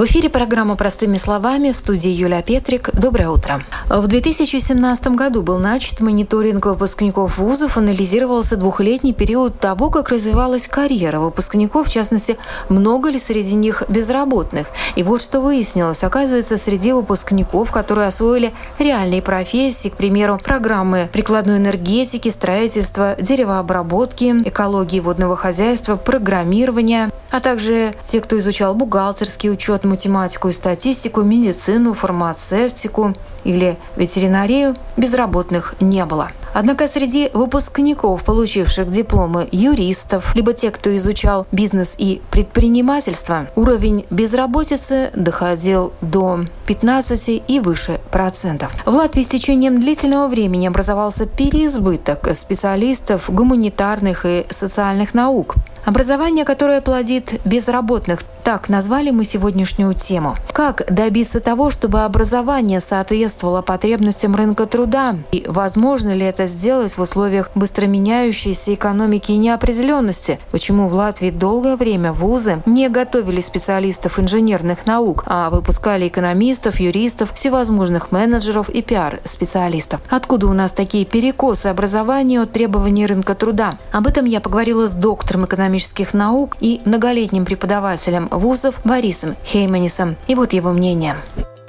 В 0.00 0.06
эфире 0.06 0.30
программа 0.30 0.76
«Простыми 0.76 1.18
словами» 1.18 1.72
в 1.72 1.76
студии 1.76 2.08
Юлия 2.08 2.40
Петрик. 2.40 2.88
Доброе 2.94 3.28
утро. 3.28 3.62
В 3.90 4.06
2017 4.06 5.08
году 5.08 5.42
был 5.42 5.58
начат 5.58 6.00
мониторинг 6.00 6.64
выпускников 6.64 7.36
вузов. 7.36 7.76
Анализировался 7.76 8.56
двухлетний 8.56 9.12
период 9.12 9.60
того, 9.60 9.90
как 9.90 10.08
развивалась 10.08 10.68
карьера 10.68 11.20
выпускников, 11.20 11.88
в 11.88 11.92
частности, 11.92 12.38
много 12.70 13.10
ли 13.10 13.18
среди 13.18 13.54
них 13.54 13.82
безработных. 13.90 14.68
И 14.96 15.02
вот 15.02 15.20
что 15.20 15.42
выяснилось. 15.42 16.02
Оказывается, 16.02 16.56
среди 16.56 16.92
выпускников, 16.92 17.70
которые 17.70 18.06
освоили 18.06 18.54
реальные 18.78 19.20
профессии, 19.20 19.90
к 19.90 19.96
примеру, 19.96 20.40
программы 20.42 21.10
прикладной 21.12 21.58
энергетики, 21.58 22.30
строительства, 22.30 23.16
деревообработки, 23.20 24.48
экологии 24.48 25.00
водного 25.00 25.36
хозяйства, 25.36 25.96
программирования, 25.96 27.10
а 27.30 27.40
также 27.40 27.94
те, 28.04 28.20
кто 28.20 28.38
изучал 28.38 28.74
бухгалтерский 28.74 29.50
учет, 29.50 29.84
математику 29.84 30.48
и 30.48 30.52
статистику, 30.52 31.22
медицину, 31.22 31.94
фармацевтику 31.94 33.14
или 33.44 33.78
ветеринарию, 33.96 34.76
безработных 34.96 35.74
не 35.80 36.04
было. 36.04 36.30
Однако 36.52 36.86
среди 36.86 37.30
выпускников, 37.32 38.24
получивших 38.24 38.90
дипломы 38.90 39.48
юристов, 39.52 40.34
либо 40.34 40.52
тех, 40.52 40.74
кто 40.74 40.96
изучал 40.96 41.46
бизнес 41.52 41.94
и 41.96 42.20
предпринимательство, 42.30 43.48
уровень 43.56 44.06
безработицы 44.10 45.10
доходил 45.14 45.92
до 46.00 46.40
15 46.66 47.42
и 47.46 47.60
выше 47.60 48.00
процентов. 48.10 48.72
В 48.84 48.90
Латвии 48.90 49.22
с 49.22 49.28
течением 49.28 49.80
длительного 49.80 50.28
времени 50.28 50.66
образовался 50.66 51.26
переизбыток 51.26 52.34
специалистов 52.34 53.30
гуманитарных 53.30 54.26
и 54.26 54.46
социальных 54.50 55.14
наук. 55.14 55.54
Образование, 55.84 56.44
которое 56.44 56.80
плодит 56.80 57.40
безработных, 57.44 58.20
так 58.42 58.68
назвали 58.68 59.10
мы 59.10 59.24
сегодняшнюю 59.24 59.94
тему. 59.94 60.36
Как 60.52 60.82
добиться 60.92 61.40
того, 61.40 61.70
чтобы 61.70 62.00
образование 62.00 62.80
соответствовало 62.80 63.62
потребностям 63.62 64.34
рынка 64.34 64.66
труда? 64.66 65.16
И 65.32 65.44
возможно 65.46 66.10
ли 66.10 66.24
это 66.24 66.46
сделать 66.46 66.96
в 66.96 67.00
условиях 67.00 67.50
быстро 67.54 67.86
меняющейся 67.86 68.74
экономики 68.74 69.32
и 69.32 69.36
неопределенности? 69.36 70.40
Почему 70.50 70.88
в 70.88 70.94
Латвии 70.94 71.30
долгое 71.30 71.76
время 71.76 72.12
вузы 72.12 72.62
не 72.66 72.88
готовили 72.88 73.40
специалистов 73.40 74.18
инженерных 74.18 74.86
наук, 74.86 75.22
а 75.26 75.50
выпускали 75.50 76.08
экономистов, 76.08 76.80
юристов, 76.80 77.32
всевозможных 77.34 78.12
менеджеров 78.12 78.68
и 78.68 78.82
пиар-специалистов? 78.82 80.00
Откуда 80.08 80.46
у 80.46 80.52
нас 80.52 80.72
такие 80.72 81.04
перекосы 81.04 81.66
образования 81.66 82.40
от 82.40 82.52
требований 82.52 83.06
рынка 83.06 83.34
труда? 83.34 83.78
Об 83.92 84.06
этом 84.06 84.24
я 84.24 84.40
поговорила 84.40 84.86
с 84.86 84.92
доктором 84.92 85.44
экономических 85.44 86.14
наук 86.14 86.56
и 86.60 86.80
многолетним 86.84 87.44
преподавателем 87.44 88.28
вузов 88.30 88.80
Борисом 88.84 89.36
Хейманисом. 89.44 90.16
И 90.28 90.34
вот 90.34 90.52
его 90.52 90.72
мнение. 90.72 91.16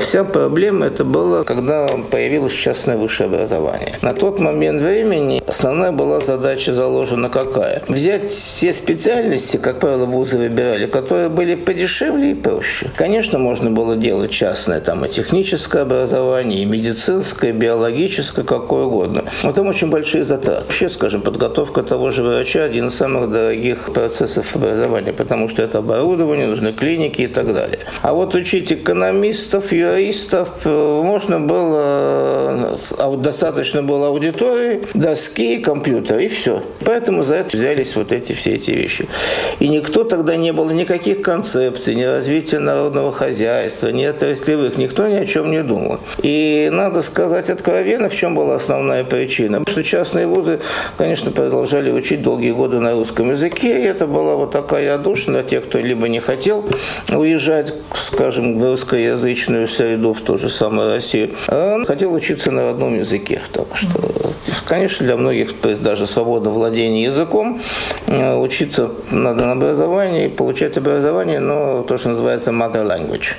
Вся 0.01 0.23
проблема 0.23 0.87
это 0.87 1.05
было, 1.05 1.43
когда 1.43 1.87
появилось 1.87 2.53
частное 2.53 2.97
высшее 2.97 3.27
образование. 3.27 3.95
На 4.01 4.13
тот 4.13 4.39
момент 4.39 4.81
времени 4.81 5.41
основная 5.47 5.91
была 5.91 6.21
задача 6.21 6.73
заложена 6.73 7.29
какая? 7.29 7.83
Взять 7.87 8.35
те 8.59 8.73
специальности, 8.73 9.57
как 9.57 9.79
правило, 9.79 10.05
вузы 10.05 10.37
выбирали, 10.37 10.87
которые 10.87 11.29
были 11.29 11.55
подешевле 11.55 12.31
и 12.31 12.33
проще. 12.33 12.89
Конечно, 12.95 13.37
можно 13.39 13.69
было 13.69 13.95
делать 13.95 14.31
частное 14.31 14.81
там 14.81 15.05
и 15.05 15.09
техническое 15.09 15.83
образование, 15.83 16.63
и 16.63 16.65
медицинское, 16.65 17.51
и 17.51 17.53
биологическое, 17.53 18.43
какое 18.43 18.85
угодно. 18.85 19.23
Но 19.43 19.53
там 19.53 19.67
очень 19.67 19.89
большие 19.89 20.25
затраты. 20.25 20.65
Вообще, 20.67 20.89
скажем, 20.89 21.21
подготовка 21.21 21.83
того 21.83 22.11
же 22.11 22.23
врача– 22.23 22.63
один 22.65 22.87
из 22.87 22.95
самых 22.95 23.31
дорогих 23.31 23.93
процессов 23.93 24.55
образования, 24.55 25.13
потому 25.13 25.47
что 25.47 25.61
это 25.61 25.77
оборудование, 25.77 26.47
нужны 26.47 26.73
клиники 26.73 27.21
и 27.21 27.27
так 27.27 27.53
далее. 27.53 27.79
А 28.01 28.13
вот 28.13 28.35
учить 28.35 28.73
экономистов, 28.73 29.51
юристов, 29.51 29.71
туристов, 29.91 30.49
э, 30.63 31.01
можно 31.03 31.39
было, 31.39 32.77
а 32.97 33.17
достаточно 33.17 33.83
было 33.83 34.07
аудитории, 34.07 34.81
доски, 34.93 35.57
компьютера, 35.57 36.19
и 36.19 36.27
все. 36.27 36.63
Поэтому 36.85 37.23
за 37.23 37.35
это 37.35 37.57
взялись 37.57 37.95
вот 37.95 38.11
эти 38.11 38.33
все 38.33 38.55
эти 38.55 38.71
вещи. 38.71 39.07
И 39.59 39.67
никто 39.67 40.03
тогда 40.03 40.37
не 40.37 40.53
было 40.53 40.71
никаких 40.71 41.21
концепций, 41.21 41.95
ни 41.95 42.03
развития 42.03 42.59
народного 42.59 43.11
хозяйства, 43.11 43.89
ни 43.89 44.03
отраслевых, 44.05 44.77
никто 44.77 45.07
ни 45.07 45.15
о 45.15 45.25
чем 45.25 45.51
не 45.51 45.61
думал. 45.61 45.99
И 46.23 46.69
надо 46.71 47.01
сказать 47.01 47.49
откровенно, 47.49 48.07
в 48.07 48.15
чем 48.15 48.33
была 48.33 48.55
основная 48.55 49.03
причина. 49.03 49.59
Потому 49.59 49.73
что 49.73 49.83
частные 49.83 50.25
вузы, 50.25 50.59
конечно, 50.97 51.31
продолжали 51.31 51.91
учить 51.91 52.21
долгие 52.21 52.51
годы 52.51 52.79
на 52.79 52.93
русском 52.93 53.31
языке, 53.31 53.81
и 53.81 53.83
это 53.83 54.07
была 54.07 54.35
вот 54.35 54.51
такая 54.51 54.95
отдушина 54.95 55.41
для 55.41 55.43
тех, 55.43 55.65
кто 55.65 55.79
либо 55.79 56.07
не 56.07 56.19
хотел 56.19 56.65
уезжать, 57.09 57.73
скажем, 57.93 58.57
в 58.57 58.63
русскоязычную 58.63 59.67
среду, 59.67 59.80
в 59.81 60.21
ту 60.21 60.37
же 60.37 60.49
самую 60.49 60.89
Россию. 60.89 61.31
А 61.47 61.75
он 61.75 61.85
хотел 61.85 62.13
учиться 62.13 62.51
на 62.51 62.67
родном 62.67 62.97
языке, 62.97 63.41
потому 63.47 63.75
что, 63.75 64.31
конечно, 64.65 65.05
для 65.05 65.17
многих, 65.17 65.59
то 65.59 65.69
есть 65.69 65.81
даже 65.81 66.07
свободное 66.07 66.51
владение 66.51 67.03
языком, 67.03 67.61
э, 68.07 68.35
учиться 68.35 68.91
надо 69.11 69.45
на 69.45 69.51
образовании, 69.53 70.27
получать 70.27 70.77
образование, 70.77 71.39
но 71.39 71.83
то, 71.83 71.97
что 71.97 72.09
называется 72.09 72.51
mother 72.51 72.85
language. 72.85 73.33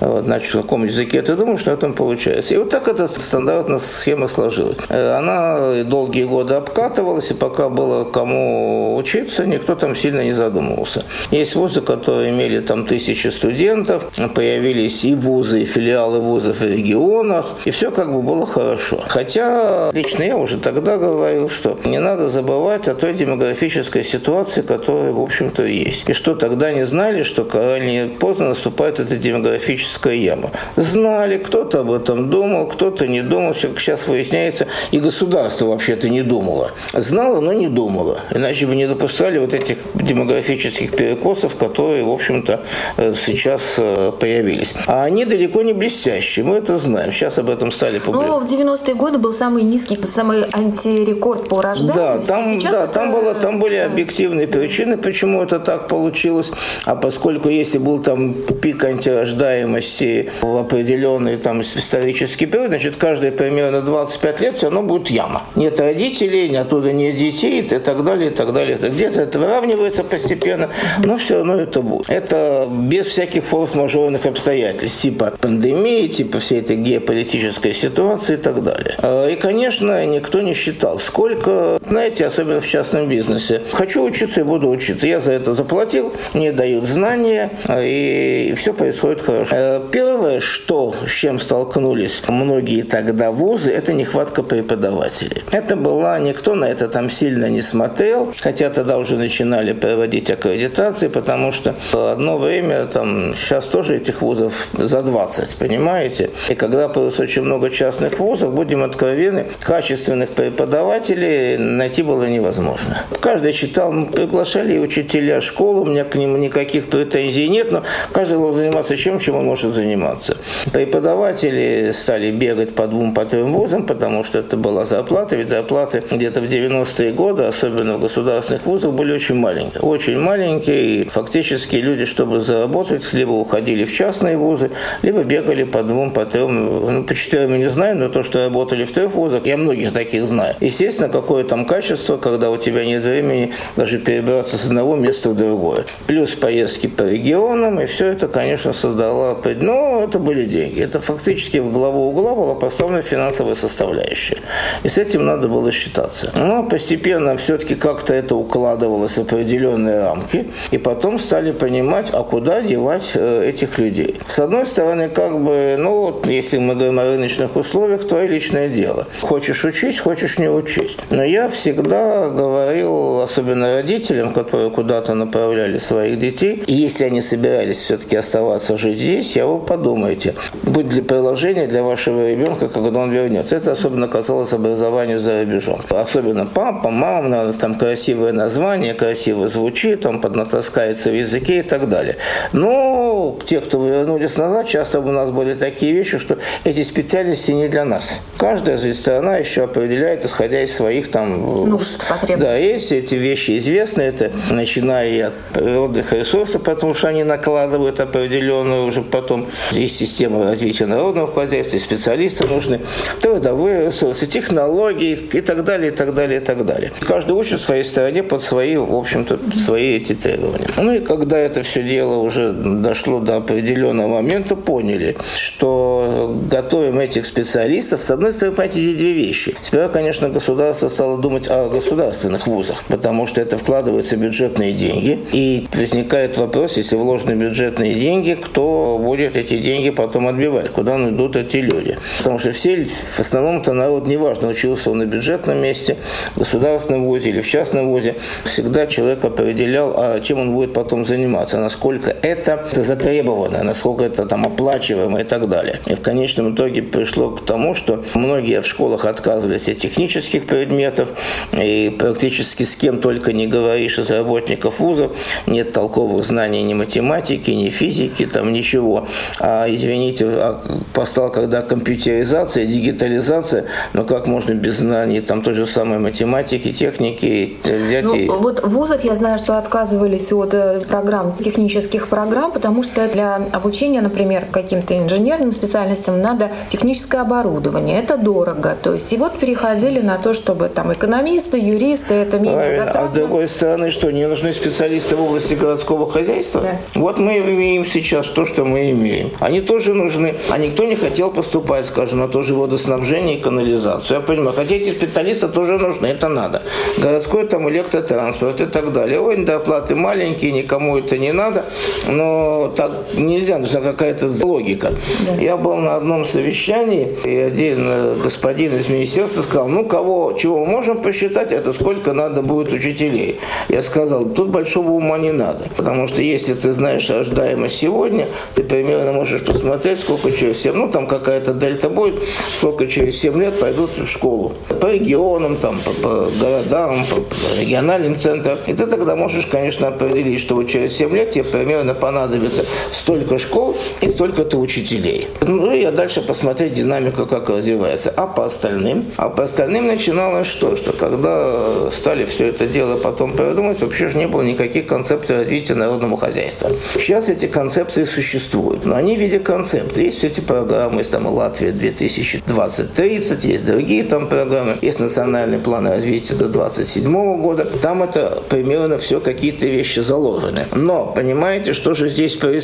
Вот, 0.00 0.24
значит, 0.24 0.54
в 0.54 0.62
каком 0.62 0.84
языке 0.84 1.22
ты 1.22 1.36
думаешь, 1.36 1.60
что 1.60 1.70
этом 1.70 1.94
получается. 1.94 2.54
И 2.54 2.58
вот 2.58 2.70
так 2.70 2.88
эта 2.88 3.06
стандартная 3.06 3.78
схема 3.78 4.28
сложилась. 4.28 4.78
Э, 4.88 5.16
она 5.16 5.84
долгие 5.84 6.24
годы 6.24 6.54
обкатывалась, 6.54 7.30
и 7.30 7.34
пока 7.34 7.68
было 7.68 8.04
кому 8.04 8.96
учиться, 8.96 9.46
никто 9.46 9.74
там 9.74 9.96
сильно 9.96 10.22
не 10.22 10.32
задумывался. 10.32 11.04
Есть 11.30 11.54
вузы, 11.54 11.80
которые 11.80 12.30
имели 12.30 12.60
там 12.60 12.86
тысячи 12.86 13.28
студентов, 13.28 14.06
появились 14.34 15.04
и 15.04 15.14
вузы, 15.14 15.62
и 15.62 15.64
филиалы 15.76 16.20
вузов 16.20 16.60
в 16.60 16.62
регионах, 16.62 17.56
и 17.66 17.70
все 17.70 17.90
как 17.90 18.10
бы 18.10 18.22
было 18.22 18.46
хорошо. 18.46 19.04
Хотя 19.08 19.90
лично 19.92 20.22
я 20.22 20.36
уже 20.38 20.58
тогда 20.58 20.96
говорил, 20.96 21.50
что 21.50 21.78
не 21.84 22.00
надо 22.00 22.28
забывать 22.28 22.88
о 22.88 22.94
той 22.94 23.12
демографической 23.12 24.02
ситуации, 24.02 24.62
которая, 24.62 25.12
в 25.12 25.20
общем-то, 25.20 25.66
есть. 25.66 26.08
И 26.08 26.14
что 26.14 26.34
тогда 26.34 26.72
не 26.72 26.86
знали, 26.86 27.22
что 27.22 27.46
рано 27.52 28.08
поздно 28.18 28.48
наступает 28.48 29.00
эта 29.00 29.16
демографическая 29.16 30.14
яма. 30.14 30.50
Знали, 30.76 31.36
кто-то 31.36 31.80
об 31.80 31.92
этом 31.92 32.30
думал, 32.30 32.68
кто-то 32.68 33.06
не 33.06 33.20
думал. 33.20 33.54
Сейчас 33.54 34.08
выясняется, 34.08 34.68
и 34.92 34.98
государство 34.98 35.66
вообще-то 35.66 36.08
не 36.08 36.22
думало. 36.22 36.70
Знало, 36.94 37.40
но 37.40 37.52
не 37.52 37.68
думало. 37.68 38.20
Иначе 38.34 38.66
бы 38.66 38.74
не 38.74 38.88
допускали 38.88 39.38
вот 39.38 39.52
этих 39.52 39.76
демографических 39.92 40.96
перекосов, 40.96 41.56
которые, 41.56 42.02
в 42.02 42.10
общем-то, 42.10 42.60
э, 42.96 43.14
сейчас 43.14 43.74
э, 43.76 44.12
появились. 44.18 44.72
А 44.86 45.04
они 45.04 45.26
далеко 45.26 45.65
не 45.66 45.72
блестящий, 45.72 46.42
мы 46.42 46.56
это 46.56 46.78
знаем. 46.78 47.12
Сейчас 47.12 47.38
об 47.38 47.50
этом 47.50 47.72
стали 47.72 47.98
публиковать. 47.98 48.28
Но 48.28 48.40
в 48.40 48.44
90-е 48.44 48.94
годы 48.94 49.18
был 49.18 49.32
самый 49.32 49.62
низкий, 49.62 49.98
самый 50.04 50.44
антирекорд 50.52 51.48
по 51.48 51.60
рождаемости. 51.60 52.28
Да, 52.28 52.34
там, 52.34 52.58
да, 52.58 52.84
это... 52.84 52.92
там, 52.92 53.12
было, 53.12 53.34
там 53.34 53.58
были 53.58 53.76
объективные 53.76 54.46
причины, 54.46 54.96
почему 54.96 55.42
это 55.42 55.58
так 55.58 55.88
получилось. 55.88 56.50
А 56.84 56.94
поскольку 56.94 57.48
если 57.48 57.78
был 57.78 58.02
там 58.02 58.34
пик 58.34 58.84
антирождаемости 58.84 60.30
в 60.40 60.56
определенный 60.56 61.36
там 61.36 61.60
исторический 61.60 62.46
период, 62.46 62.68
значит, 62.68 62.96
каждые 62.96 63.32
примерно 63.32 63.82
25 63.82 64.40
лет 64.40 64.56
все 64.56 64.66
равно 64.66 64.82
будет 64.82 65.10
яма. 65.10 65.42
Нет 65.56 65.80
родителей, 65.80 66.54
оттуда 66.56 66.92
нет 66.92 67.16
детей 67.16 67.62
и 67.62 67.62
так 67.62 68.04
далее, 68.04 68.30
и 68.30 68.34
так 68.34 68.52
далее. 68.52 68.78
Где-то 68.80 69.20
это 69.20 69.38
выравнивается 69.38 70.04
постепенно, 70.04 70.68
но 71.04 71.16
все 71.16 71.36
равно 71.36 71.56
это 71.56 71.82
будет. 71.82 72.08
Это 72.08 72.68
без 72.70 73.06
всяких 73.06 73.44
форс-мажорных 73.44 74.26
обстоятельств, 74.26 75.00
типа 75.02 75.32
пандемии, 75.56 76.08
типа 76.08 76.38
всей 76.38 76.60
этой 76.60 76.76
геополитической 76.76 77.72
ситуации 77.72 78.34
и 78.34 78.36
так 78.36 78.62
далее. 78.62 78.94
А, 78.98 79.28
и, 79.28 79.36
конечно, 79.36 80.04
никто 80.06 80.40
не 80.40 80.54
считал, 80.54 80.98
сколько, 80.98 81.78
знаете, 81.88 82.26
особенно 82.26 82.60
в 82.60 82.66
частном 82.66 83.08
бизнесе. 83.08 83.62
Хочу 83.72 84.02
учиться 84.04 84.40
и 84.40 84.44
буду 84.44 84.68
учиться. 84.68 85.06
Я 85.06 85.20
за 85.20 85.32
это 85.32 85.54
заплатил, 85.54 86.12
мне 86.34 86.52
дают 86.52 86.84
знания, 86.84 87.50
и 87.68 88.54
все 88.56 88.74
происходит 88.74 89.22
хорошо. 89.22 89.54
А, 89.56 89.88
первое, 89.90 90.40
что, 90.40 90.94
с 91.06 91.10
чем 91.10 91.40
столкнулись 91.40 92.22
многие 92.28 92.82
тогда 92.82 93.30
вузы, 93.30 93.72
это 93.72 93.92
нехватка 93.92 94.42
преподавателей. 94.42 95.42
Это 95.52 95.76
была, 95.76 96.18
никто 96.18 96.54
на 96.54 96.66
это 96.66 96.88
там 96.88 97.10
сильно 97.10 97.46
не 97.48 97.62
смотрел, 97.62 98.34
хотя 98.40 98.70
тогда 98.70 98.98
уже 98.98 99.16
начинали 99.16 99.72
проводить 99.72 100.30
аккредитации, 100.30 101.08
потому 101.08 101.52
что 101.52 101.74
одно 101.92 102.38
время, 102.38 102.86
там, 102.86 103.34
сейчас 103.34 103.64
тоже 103.66 103.96
этих 103.96 104.22
вузов 104.22 104.68
за 104.74 105.02
20 105.02 105.45
делать, 105.46 105.56
понимаете? 105.56 106.30
И 106.48 106.54
когда 106.54 106.88
появилось 106.88 107.20
очень 107.20 107.42
много 107.42 107.70
частных 107.70 108.18
вузов, 108.18 108.54
будем 108.54 108.82
откровенны, 108.82 109.46
качественных 109.60 110.30
преподавателей 110.30 111.56
найти 111.56 112.02
было 112.02 112.24
невозможно. 112.24 113.04
Каждый 113.20 113.52
читал, 113.52 113.92
мы 113.92 114.06
приглашали 114.06 114.78
учителя 114.78 115.40
школы, 115.40 115.82
у 115.82 115.84
меня 115.86 116.04
к 116.04 116.14
ним 116.16 116.40
никаких 116.40 116.86
претензий 116.86 117.48
нет, 117.48 117.72
но 117.72 117.82
каждый 118.12 118.38
должен 118.38 118.60
заниматься 118.60 118.96
чем, 118.96 119.18
чем 119.18 119.36
он 119.36 119.44
может 119.44 119.74
заниматься. 119.74 120.36
Преподаватели 120.72 121.90
стали 121.92 122.30
бегать 122.30 122.74
по 122.74 122.86
двум, 122.86 123.14
по 123.14 123.24
трем 123.24 123.52
вузам, 123.52 123.84
потому 123.84 124.24
что 124.24 124.38
это 124.38 124.56
была 124.56 124.84
зарплата, 124.86 125.36
ведь 125.36 125.48
зарплаты 125.48 126.02
где-то 126.10 126.40
в 126.40 126.44
90-е 126.44 127.12
годы, 127.12 127.44
особенно 127.44 127.96
в 127.96 128.00
государственных 128.00 128.66
вузах, 128.66 128.92
были 128.92 129.12
очень 129.12 129.36
маленькие. 129.36 129.80
Очень 129.82 130.18
маленькие, 130.18 131.02
и 131.02 131.08
фактически 131.08 131.76
люди, 131.76 132.04
чтобы 132.04 132.40
заработать, 132.40 133.12
либо 133.12 133.32
уходили 133.32 133.84
в 133.84 133.92
частные 133.92 134.36
вузы, 134.36 134.70
либо 135.02 135.22
бегали 135.22 135.35
по 135.42 135.82
двум, 135.82 136.10
по 136.10 136.24
трем, 136.24 136.92
ну, 136.92 137.04
по 137.04 137.14
четырем 137.14 137.52
я 137.52 137.58
не 137.58 137.70
знаю, 137.70 137.96
но 137.96 138.08
то, 138.08 138.22
что 138.22 138.44
работали 138.44 138.84
в 138.84 138.92
трех 138.92 139.12
вузах, 139.12 139.46
я 139.46 139.56
многих 139.56 139.92
таких 139.92 140.26
знаю. 140.26 140.54
Естественно, 140.60 141.08
какое 141.08 141.44
там 141.44 141.64
качество, 141.64 142.16
когда 142.16 142.50
у 142.50 142.56
тебя 142.56 142.84
нет 142.84 143.04
времени 143.04 143.52
даже 143.76 143.98
перебираться 143.98 144.56
с 144.56 144.64
одного 144.64 144.96
места 144.96 145.30
в 145.30 145.36
другое. 145.36 145.84
Плюс 146.06 146.30
поездки 146.32 146.86
по 146.86 147.02
регионам, 147.02 147.80
и 147.80 147.86
все 147.86 148.06
это, 148.06 148.28
конечно, 148.28 148.72
создало... 148.72 149.40
Но 149.60 150.02
это 150.02 150.18
были 150.18 150.44
деньги. 150.44 150.82
Это 150.82 151.00
фактически 151.00 151.58
в 151.58 151.72
главу 151.72 152.08
угла 152.08 152.34
была 152.34 152.54
поставлена 152.54 153.02
финансовая 153.02 153.54
составляющая. 153.54 154.38
И 154.82 154.88
с 154.88 154.98
этим 154.98 155.26
надо 155.26 155.48
было 155.48 155.70
считаться. 155.72 156.32
Но 156.36 156.64
постепенно 156.64 157.36
все-таки 157.36 157.74
как-то 157.74 158.14
это 158.14 158.34
укладывалось 158.36 159.16
в 159.16 159.20
определенные 159.20 160.00
рамки. 160.00 160.46
И 160.70 160.78
потом 160.78 161.18
стали 161.18 161.52
понимать, 161.52 162.10
а 162.12 162.22
куда 162.22 162.60
девать 162.60 163.12
э, 163.14 163.48
этих 163.48 163.78
людей. 163.78 164.16
С 164.26 164.38
одной 164.38 164.66
стороны, 164.66 165.08
как 165.16 165.42
бы, 165.42 165.76
ну 165.78 166.00
вот, 166.02 166.26
если 166.26 166.58
мы 166.58 166.74
говорим 166.74 166.98
о 166.98 167.04
рыночных 167.04 167.56
условиях, 167.56 168.06
твое 168.06 168.28
личное 168.28 168.68
дело. 168.68 169.06
Хочешь 169.22 169.64
учить, 169.64 169.98
хочешь 169.98 170.38
не 170.38 170.50
учить. 170.50 170.98
Но 171.08 171.24
я 171.24 171.48
всегда 171.48 172.28
говорил, 172.28 173.22
особенно 173.22 173.76
родителям, 173.76 174.34
которые 174.34 174.70
куда-то 174.70 175.14
направляли 175.14 175.78
своих 175.78 176.18
детей, 176.18 176.62
если 176.66 177.04
они 177.04 177.22
собирались 177.22 177.78
все-таки 177.78 178.14
оставаться 178.14 178.76
жить 178.76 178.98
здесь, 178.98 179.36
я 179.36 179.46
вы 179.46 179.64
подумайте, 179.64 180.34
будет 180.64 180.92
ли 180.92 181.00
приложение 181.00 181.66
для 181.66 181.82
вашего 181.82 182.30
ребенка, 182.30 182.68
когда 182.68 182.98
он 182.98 183.10
вернется. 183.10 183.56
Это 183.56 183.72
особенно 183.72 184.08
касалось 184.08 184.52
образования 184.52 185.18
за 185.18 185.40
рубежом. 185.40 185.80
Особенно 185.88 186.44
папа, 186.44 186.90
мама, 186.90 187.28
надо 187.28 187.54
там 187.54 187.78
красивое 187.78 188.32
название, 188.32 188.92
красиво 188.92 189.48
звучит, 189.48 190.04
он 190.04 190.20
поднатаскается 190.20 191.08
в 191.08 191.14
языке 191.14 191.60
и 191.60 191.62
так 191.62 191.88
далее. 191.88 192.16
Но 192.52 193.05
те, 193.46 193.60
кто 193.60 193.84
вернулись 193.86 194.36
назад, 194.36 194.68
часто 194.68 195.00
у 195.00 195.10
нас 195.10 195.30
были 195.30 195.54
такие 195.54 195.92
вещи, 195.92 196.18
что 196.18 196.38
эти 196.64 196.82
специальности 196.82 197.52
не 197.52 197.68
для 197.68 197.84
нас. 197.84 198.20
Каждая 198.36 198.76
страна 198.94 199.36
еще 199.36 199.64
определяет, 199.64 200.24
исходя 200.24 200.62
из 200.62 200.74
своих 200.74 201.10
там... 201.10 201.68
Нужд, 201.68 201.98
потребностей. 202.08 202.36
Да, 202.36 202.56
есть 202.56 202.92
эти 202.92 203.14
вещи 203.14 203.58
известны, 203.58 204.02
это 204.02 204.30
начиная 204.50 205.10
и 205.10 205.20
от 205.20 205.34
природных 205.52 206.12
ресурсов, 206.12 206.62
потому 206.62 206.94
что 206.94 207.08
они 207.08 207.24
накладывают 207.24 208.00
определенную 208.00 208.86
уже 208.86 209.02
потом 209.02 209.46
есть 209.72 209.96
система 209.96 210.44
развития 210.44 210.86
народного 210.86 211.32
хозяйства, 211.32 211.78
специалисты 211.78 212.46
нужны, 212.46 212.80
трудовые 213.20 213.86
ресурсы, 213.86 214.26
технологии 214.26 215.18
и 215.32 215.40
так 215.40 215.64
далее, 215.64 215.92
и 215.92 215.94
так 215.94 216.14
далее, 216.14 216.40
и 216.40 216.44
так 216.44 216.64
далее. 216.64 216.92
Каждый 217.00 217.32
учит 217.32 217.60
в 217.60 217.64
своей 217.64 217.84
стране 217.84 218.22
под 218.22 218.42
свои, 218.42 218.76
в 218.76 218.94
общем-то, 218.94 219.38
свои 219.64 219.96
эти 219.96 220.14
требования. 220.14 220.66
Ну 220.76 220.94
и 220.94 221.00
когда 221.00 221.38
это 221.38 221.62
все 221.62 221.82
дело 221.82 222.16
уже 222.18 222.52
дошло 222.52 223.15
до 223.20 223.36
определенного 223.36 224.08
момента, 224.08 224.56
поняли, 224.56 225.16
что 225.36 226.36
готовим 226.50 226.98
этих 226.98 227.26
специалистов. 227.26 228.02
С 228.02 228.10
одной 228.10 228.32
стороны, 228.32 228.56
понимаете, 228.56 228.80
эти 228.80 228.96
две 228.96 229.12
вещи. 229.12 229.54
Сперва, 229.62 229.88
конечно, 229.88 230.28
государство 230.28 230.88
стало 230.88 231.18
думать 231.18 231.48
о 231.48 231.68
государственных 231.68 232.46
вузах, 232.46 232.82
потому 232.88 233.26
что 233.26 233.40
это 233.40 233.56
вкладываются 233.56 234.16
бюджетные 234.16 234.72
деньги. 234.72 235.18
И 235.32 235.66
возникает 235.74 236.36
вопрос, 236.36 236.76
если 236.76 236.96
вложены 236.96 237.32
бюджетные 237.32 237.94
деньги, 237.94 238.34
кто 238.40 238.98
будет 239.00 239.36
эти 239.36 239.58
деньги 239.58 239.90
потом 239.90 240.28
отбивать, 240.28 240.70
куда 240.70 240.96
идут 240.96 241.36
эти 241.36 241.58
люди. 241.58 241.96
Потому 242.18 242.38
что 242.38 242.52
все, 242.52 242.86
в 242.86 243.20
основном-то 243.20 243.72
народ, 243.72 244.06
неважно, 244.06 244.48
учился 244.48 244.90
он 244.90 244.98
на 244.98 245.06
бюджетном 245.06 245.58
месте, 245.58 245.96
в 246.34 246.38
государственном 246.38 247.04
вузе 247.04 247.30
или 247.30 247.40
в 247.40 247.48
частном 247.48 247.88
вузе, 247.88 248.16
всегда 248.44 248.86
человек 248.86 249.24
определял, 249.24 249.94
а 249.96 250.20
чем 250.20 250.40
он 250.40 250.52
будет 250.52 250.72
потом 250.72 251.04
заниматься, 251.04 251.58
насколько 251.58 252.10
это 252.10 252.68
затребовано, 252.96 253.62
насколько 253.62 254.04
это 254.04 254.26
там 254.26 254.46
оплачиваемо 254.46 255.20
и 255.20 255.24
так 255.24 255.48
далее. 255.48 255.80
И 255.86 255.94
в 255.94 256.00
конечном 256.00 256.54
итоге 256.54 256.82
пришло 256.82 257.30
к 257.30 257.44
тому, 257.44 257.74
что 257.74 258.04
многие 258.14 258.60
в 258.60 258.66
школах 258.66 259.04
отказывались 259.04 259.68
от 259.68 259.78
технических 259.78 260.46
предметов, 260.46 261.08
и 261.52 261.94
практически 261.98 262.62
с 262.62 262.74
кем 262.76 263.00
только 263.00 263.32
не 263.32 263.46
говоришь 263.46 263.98
из 263.98 264.10
работников 264.10 264.80
вузов, 264.80 265.12
нет 265.46 265.72
толковых 265.72 266.24
знаний 266.24 266.62
ни 266.62 266.74
математики, 266.74 267.50
ни 267.50 267.68
физики, 267.68 268.26
там 268.26 268.52
ничего. 268.52 269.06
А, 269.40 269.66
извините, 269.68 270.26
а 270.26 270.60
постала 270.92 271.30
когда 271.30 271.62
компьютеризация, 271.62 272.66
дигитализация, 272.66 273.66
но 273.92 274.04
как 274.04 274.26
можно 274.26 274.52
без 274.52 274.76
знаний 274.76 275.20
там 275.20 275.42
той 275.42 275.54
же 275.54 275.66
самой 275.66 275.98
математики, 275.98 276.72
техники 276.72 277.56
взять 277.64 278.04
ну, 278.04 278.14
и... 278.14 278.28
Вот 278.28 278.64
в 278.64 278.68
вузах 278.68 279.04
я 279.04 279.14
знаю, 279.14 279.38
что 279.38 279.58
отказывались 279.58 280.32
от 280.32 280.54
э, 280.54 280.80
программ, 280.88 281.34
технических 281.34 282.08
программ, 282.08 282.52
потому 282.52 282.82
что 282.82 282.85
для 282.94 283.36
обучения, 283.52 284.00
например, 284.00 284.44
каким-то 284.50 284.96
инженерным 284.96 285.52
специальностям 285.52 286.20
надо 286.20 286.50
техническое 286.68 287.22
оборудование. 287.22 288.00
Это 288.00 288.16
дорого. 288.16 288.76
То 288.82 288.94
есть 288.94 289.12
и 289.12 289.16
вот 289.16 289.38
переходили 289.38 290.00
на 290.00 290.18
то, 290.18 290.34
чтобы 290.34 290.68
там 290.68 290.92
экономисты, 290.92 291.58
юристы, 291.58 292.14
это 292.14 292.38
менее 292.38 292.74
затратно. 292.74 293.00
А 293.02 293.06
с 293.06 293.10
другой 293.10 293.48
стороны, 293.48 293.90
что, 293.90 294.10
не 294.10 294.26
нужны 294.26 294.52
специалисты 294.52 295.16
в 295.16 295.22
области 295.22 295.54
городского 295.54 296.10
хозяйства? 296.10 296.62
Да. 296.62 296.78
Вот 296.94 297.18
мы 297.18 297.38
имеем 297.38 297.84
сейчас 297.84 298.28
то, 298.28 298.46
что 298.46 298.64
мы 298.64 298.90
имеем. 298.90 299.30
Они 299.40 299.60
тоже 299.60 299.94
нужны. 299.94 300.34
А 300.50 300.58
никто 300.58 300.84
не 300.84 300.96
хотел 300.96 301.30
поступать, 301.30 301.86
скажем, 301.86 302.20
на 302.20 302.28
то 302.28 302.42
же 302.42 302.54
водоснабжение 302.54 303.38
и 303.38 303.40
канализацию. 303.40 304.18
Я 304.18 304.26
понимаю, 304.26 304.54
хотя 304.56 304.76
эти 304.76 304.90
специалисты 304.90 305.48
тоже 305.48 305.78
нужны, 305.78 306.06
это 306.06 306.28
надо. 306.28 306.62
Городской 306.98 307.46
там 307.46 307.68
электротранспорт 307.68 308.60
и 308.60 308.66
так 308.66 308.92
далее. 308.92 309.20
Ой, 309.20 309.44
доплаты 309.44 309.94
маленькие, 309.94 310.52
никому 310.52 310.98
это 310.98 311.18
не 311.18 311.32
надо. 311.32 311.64
Но 312.08 312.72
так 312.76 312.92
нельзя, 313.14 313.58
нужна 313.58 313.80
какая-то 313.80 314.28
логика. 314.44 314.92
Да. 315.26 315.34
Я 315.40 315.56
был 315.56 315.76
на 315.76 315.96
одном 315.96 316.24
совещании, 316.24 317.16
и 317.24 317.36
один 317.36 317.78
э, 317.88 318.16
господин 318.22 318.76
из 318.76 318.88
министерства 318.88 319.42
сказал, 319.42 319.68
ну, 319.68 319.84
кого, 319.84 320.34
чего 320.34 320.64
мы 320.64 320.66
можем 320.66 320.98
посчитать, 320.98 321.52
это 321.52 321.72
сколько 321.72 322.12
надо 322.12 322.42
будет 322.42 322.72
учителей. 322.72 323.40
Я 323.68 323.82
сказал, 323.82 324.26
тут 324.26 324.50
большого 324.50 324.90
ума 324.90 325.16
не 325.18 325.32
надо, 325.32 325.64
потому 325.76 326.06
что 326.06 326.22
если 326.22 326.54
ты 326.54 326.72
знаешь 326.72 327.08
рождаемость 327.08 327.78
сегодня, 327.78 328.28
ты 328.54 328.62
примерно 328.62 329.12
можешь 329.12 329.42
посмотреть, 329.44 330.00
сколько 330.00 330.30
через 330.30 330.60
7, 330.60 330.74
ну, 330.74 330.88
там 330.88 331.06
какая-то 331.06 331.54
дельта 331.54 331.88
будет, 331.88 332.22
сколько 332.58 332.86
через 332.86 333.18
7 333.18 333.40
лет 333.40 333.58
пойдут 333.58 333.90
в 333.96 334.06
школу. 334.06 334.52
По 334.80 334.92
регионам, 334.92 335.56
там, 335.56 335.78
по, 335.84 335.90
по 335.92 336.28
городам, 336.38 337.04
по, 337.08 337.16
по 337.16 337.60
региональным 337.60 338.18
центрам. 338.18 338.58
И 338.66 338.74
ты 338.74 338.86
тогда 338.86 339.16
можешь, 339.16 339.46
конечно, 339.46 339.88
определить, 339.88 340.40
что 340.40 340.56
вот 340.56 340.68
через 340.68 340.94
7 340.96 341.14
лет 341.16 341.30
тебе 341.30 341.44
примерно 341.44 341.94
понадобится 341.94 342.65
столько 342.92 343.38
школ 343.38 343.76
и 344.00 344.08
столько-то 344.08 344.58
учителей. 344.58 345.28
Ну, 345.42 345.72
и 345.72 345.80
я 345.82 345.92
дальше 345.92 346.22
посмотреть 346.22 346.72
динамику, 346.72 347.26
как 347.26 347.48
развивается. 347.48 348.12
А 348.16 348.26
по 348.26 348.46
остальным? 348.46 349.06
А 349.16 349.28
по 349.28 349.44
остальным 349.44 349.86
начиналось 349.86 350.48
что? 350.48 350.76
Что 350.76 350.92
когда 350.92 351.90
стали 351.90 352.24
все 352.24 352.46
это 352.46 352.66
дело 352.66 352.96
потом 352.96 353.32
придумать, 353.32 353.80
вообще 353.80 354.08
же 354.08 354.18
не 354.18 354.26
было 354.26 354.42
никаких 354.42 354.86
концепций 354.86 355.36
развития 355.36 355.74
народного 355.74 356.16
хозяйства. 356.18 356.70
Сейчас 356.94 357.28
эти 357.28 357.46
концепции 357.46 358.04
существуют, 358.04 358.84
но 358.84 358.96
они 358.96 359.16
в 359.16 359.20
виде 359.20 359.38
концепта. 359.38 360.02
Есть 360.02 360.24
эти 360.24 360.40
программы, 360.40 361.00
есть 361.00 361.10
там 361.10 361.26
Латвия 361.26 361.70
2020-30, 361.70 363.46
есть 363.46 363.64
другие 363.64 364.04
там 364.04 364.26
программы, 364.28 364.76
есть 364.82 365.00
национальный 365.00 365.58
план 365.58 365.86
развития 365.86 366.34
до 366.34 366.48
2027 366.48 367.40
года. 367.40 367.64
Там 367.64 368.02
это 368.02 368.42
примерно 368.48 368.98
все 368.98 369.20
какие-то 369.20 369.66
вещи 369.66 370.00
заложены. 370.00 370.66
Но 370.74 371.06
понимаете, 371.06 371.72
что 371.72 371.94
же 371.94 372.08
здесь 372.08 372.34
происходит? 372.34 372.55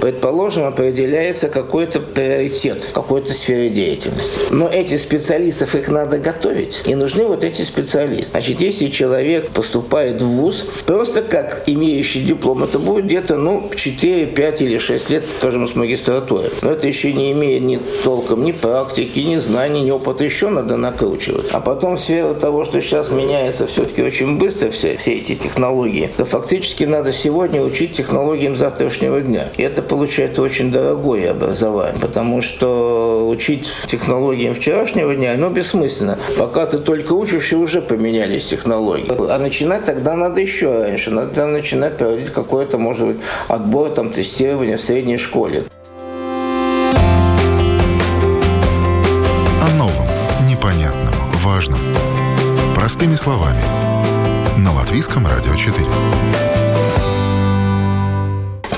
Предположим, 0.00 0.64
определяется 0.64 1.48
какой-то 1.48 2.00
приоритет 2.00 2.82
в 2.82 2.92
какой-то 2.92 3.32
сфере 3.32 3.68
деятельности. 3.70 4.40
Но 4.50 4.68
эти 4.68 4.96
специалистов, 4.96 5.74
их 5.74 5.88
надо 5.88 6.18
готовить. 6.18 6.82
И 6.86 6.94
нужны 6.94 7.24
вот 7.24 7.44
эти 7.44 7.62
специалисты. 7.62 8.32
Значит, 8.32 8.60
если 8.60 8.88
человек 8.88 9.50
поступает 9.50 10.22
в 10.22 10.26
ВУЗ, 10.26 10.66
просто 10.86 11.22
как 11.22 11.64
имеющий 11.66 12.22
диплом, 12.22 12.64
это 12.64 12.78
будет 12.78 13.06
где-то, 13.06 13.36
ну, 13.36 13.70
4, 13.74 14.26
5 14.26 14.62
или 14.62 14.78
6 14.78 15.10
лет, 15.10 15.24
скажем, 15.38 15.66
с 15.66 15.74
магистратуры. 15.74 16.50
Но 16.62 16.70
это 16.70 16.86
еще 16.86 17.12
не 17.12 17.32
имеет 17.32 17.62
ни 17.62 17.78
толком 18.04 18.44
ни 18.44 18.52
практики, 18.52 19.20
ни 19.20 19.36
знаний, 19.36 19.82
ни 19.82 19.90
опыта. 19.90 20.24
Еще 20.24 20.48
надо 20.48 20.76
накручивать. 20.76 21.50
А 21.52 21.60
потом 21.60 21.96
в 21.96 22.00
сферу 22.00 22.34
того, 22.34 22.64
что 22.64 22.80
сейчас 22.80 23.10
меняется 23.10 23.66
все-таки 23.66 24.02
очень 24.02 24.38
быстро 24.38 24.70
все, 24.70 24.96
все 24.96 25.14
эти 25.14 25.34
технологии, 25.34 26.10
то 26.16 26.24
фактически 26.24 26.84
надо 26.84 27.12
сегодня 27.12 27.62
учить 27.62 27.92
технологиям 27.92 28.56
завтрашнего 28.56 29.17
дня. 29.20 29.48
И 29.56 29.62
это 29.62 29.82
получается 29.82 30.42
очень 30.42 30.70
дорогое 30.70 31.30
образование, 31.30 32.00
потому 32.00 32.40
что 32.40 33.28
учить 33.28 33.70
технологиям 33.86 34.54
вчерашнего 34.54 35.14
дня, 35.14 35.34
ну, 35.36 35.50
бессмысленно. 35.50 36.18
Пока 36.38 36.66
ты 36.66 36.78
только 36.78 37.12
учишь, 37.12 37.52
и 37.52 37.56
уже 37.56 37.80
поменялись 37.80 38.46
технологии. 38.46 39.10
А 39.10 39.38
начинать 39.38 39.84
тогда 39.84 40.14
надо 40.14 40.40
еще 40.40 40.72
раньше. 40.72 41.10
Надо 41.10 41.46
начинать 41.46 41.96
проводить 41.96 42.30
какой-то, 42.30 42.78
может 42.78 43.06
быть, 43.06 43.18
отбор, 43.48 43.90
там, 43.90 44.10
тестирование 44.10 44.76
в 44.76 44.80
средней 44.80 45.18
школе. 45.18 45.64
О 49.62 49.76
новом, 49.76 50.06
непонятном, 50.48 51.14
важном. 51.44 51.80
Простыми 52.74 53.16
словами. 53.16 53.62
На 54.56 54.72
Латвийском 54.72 55.26
радио 55.26 55.54
4. 55.54 56.47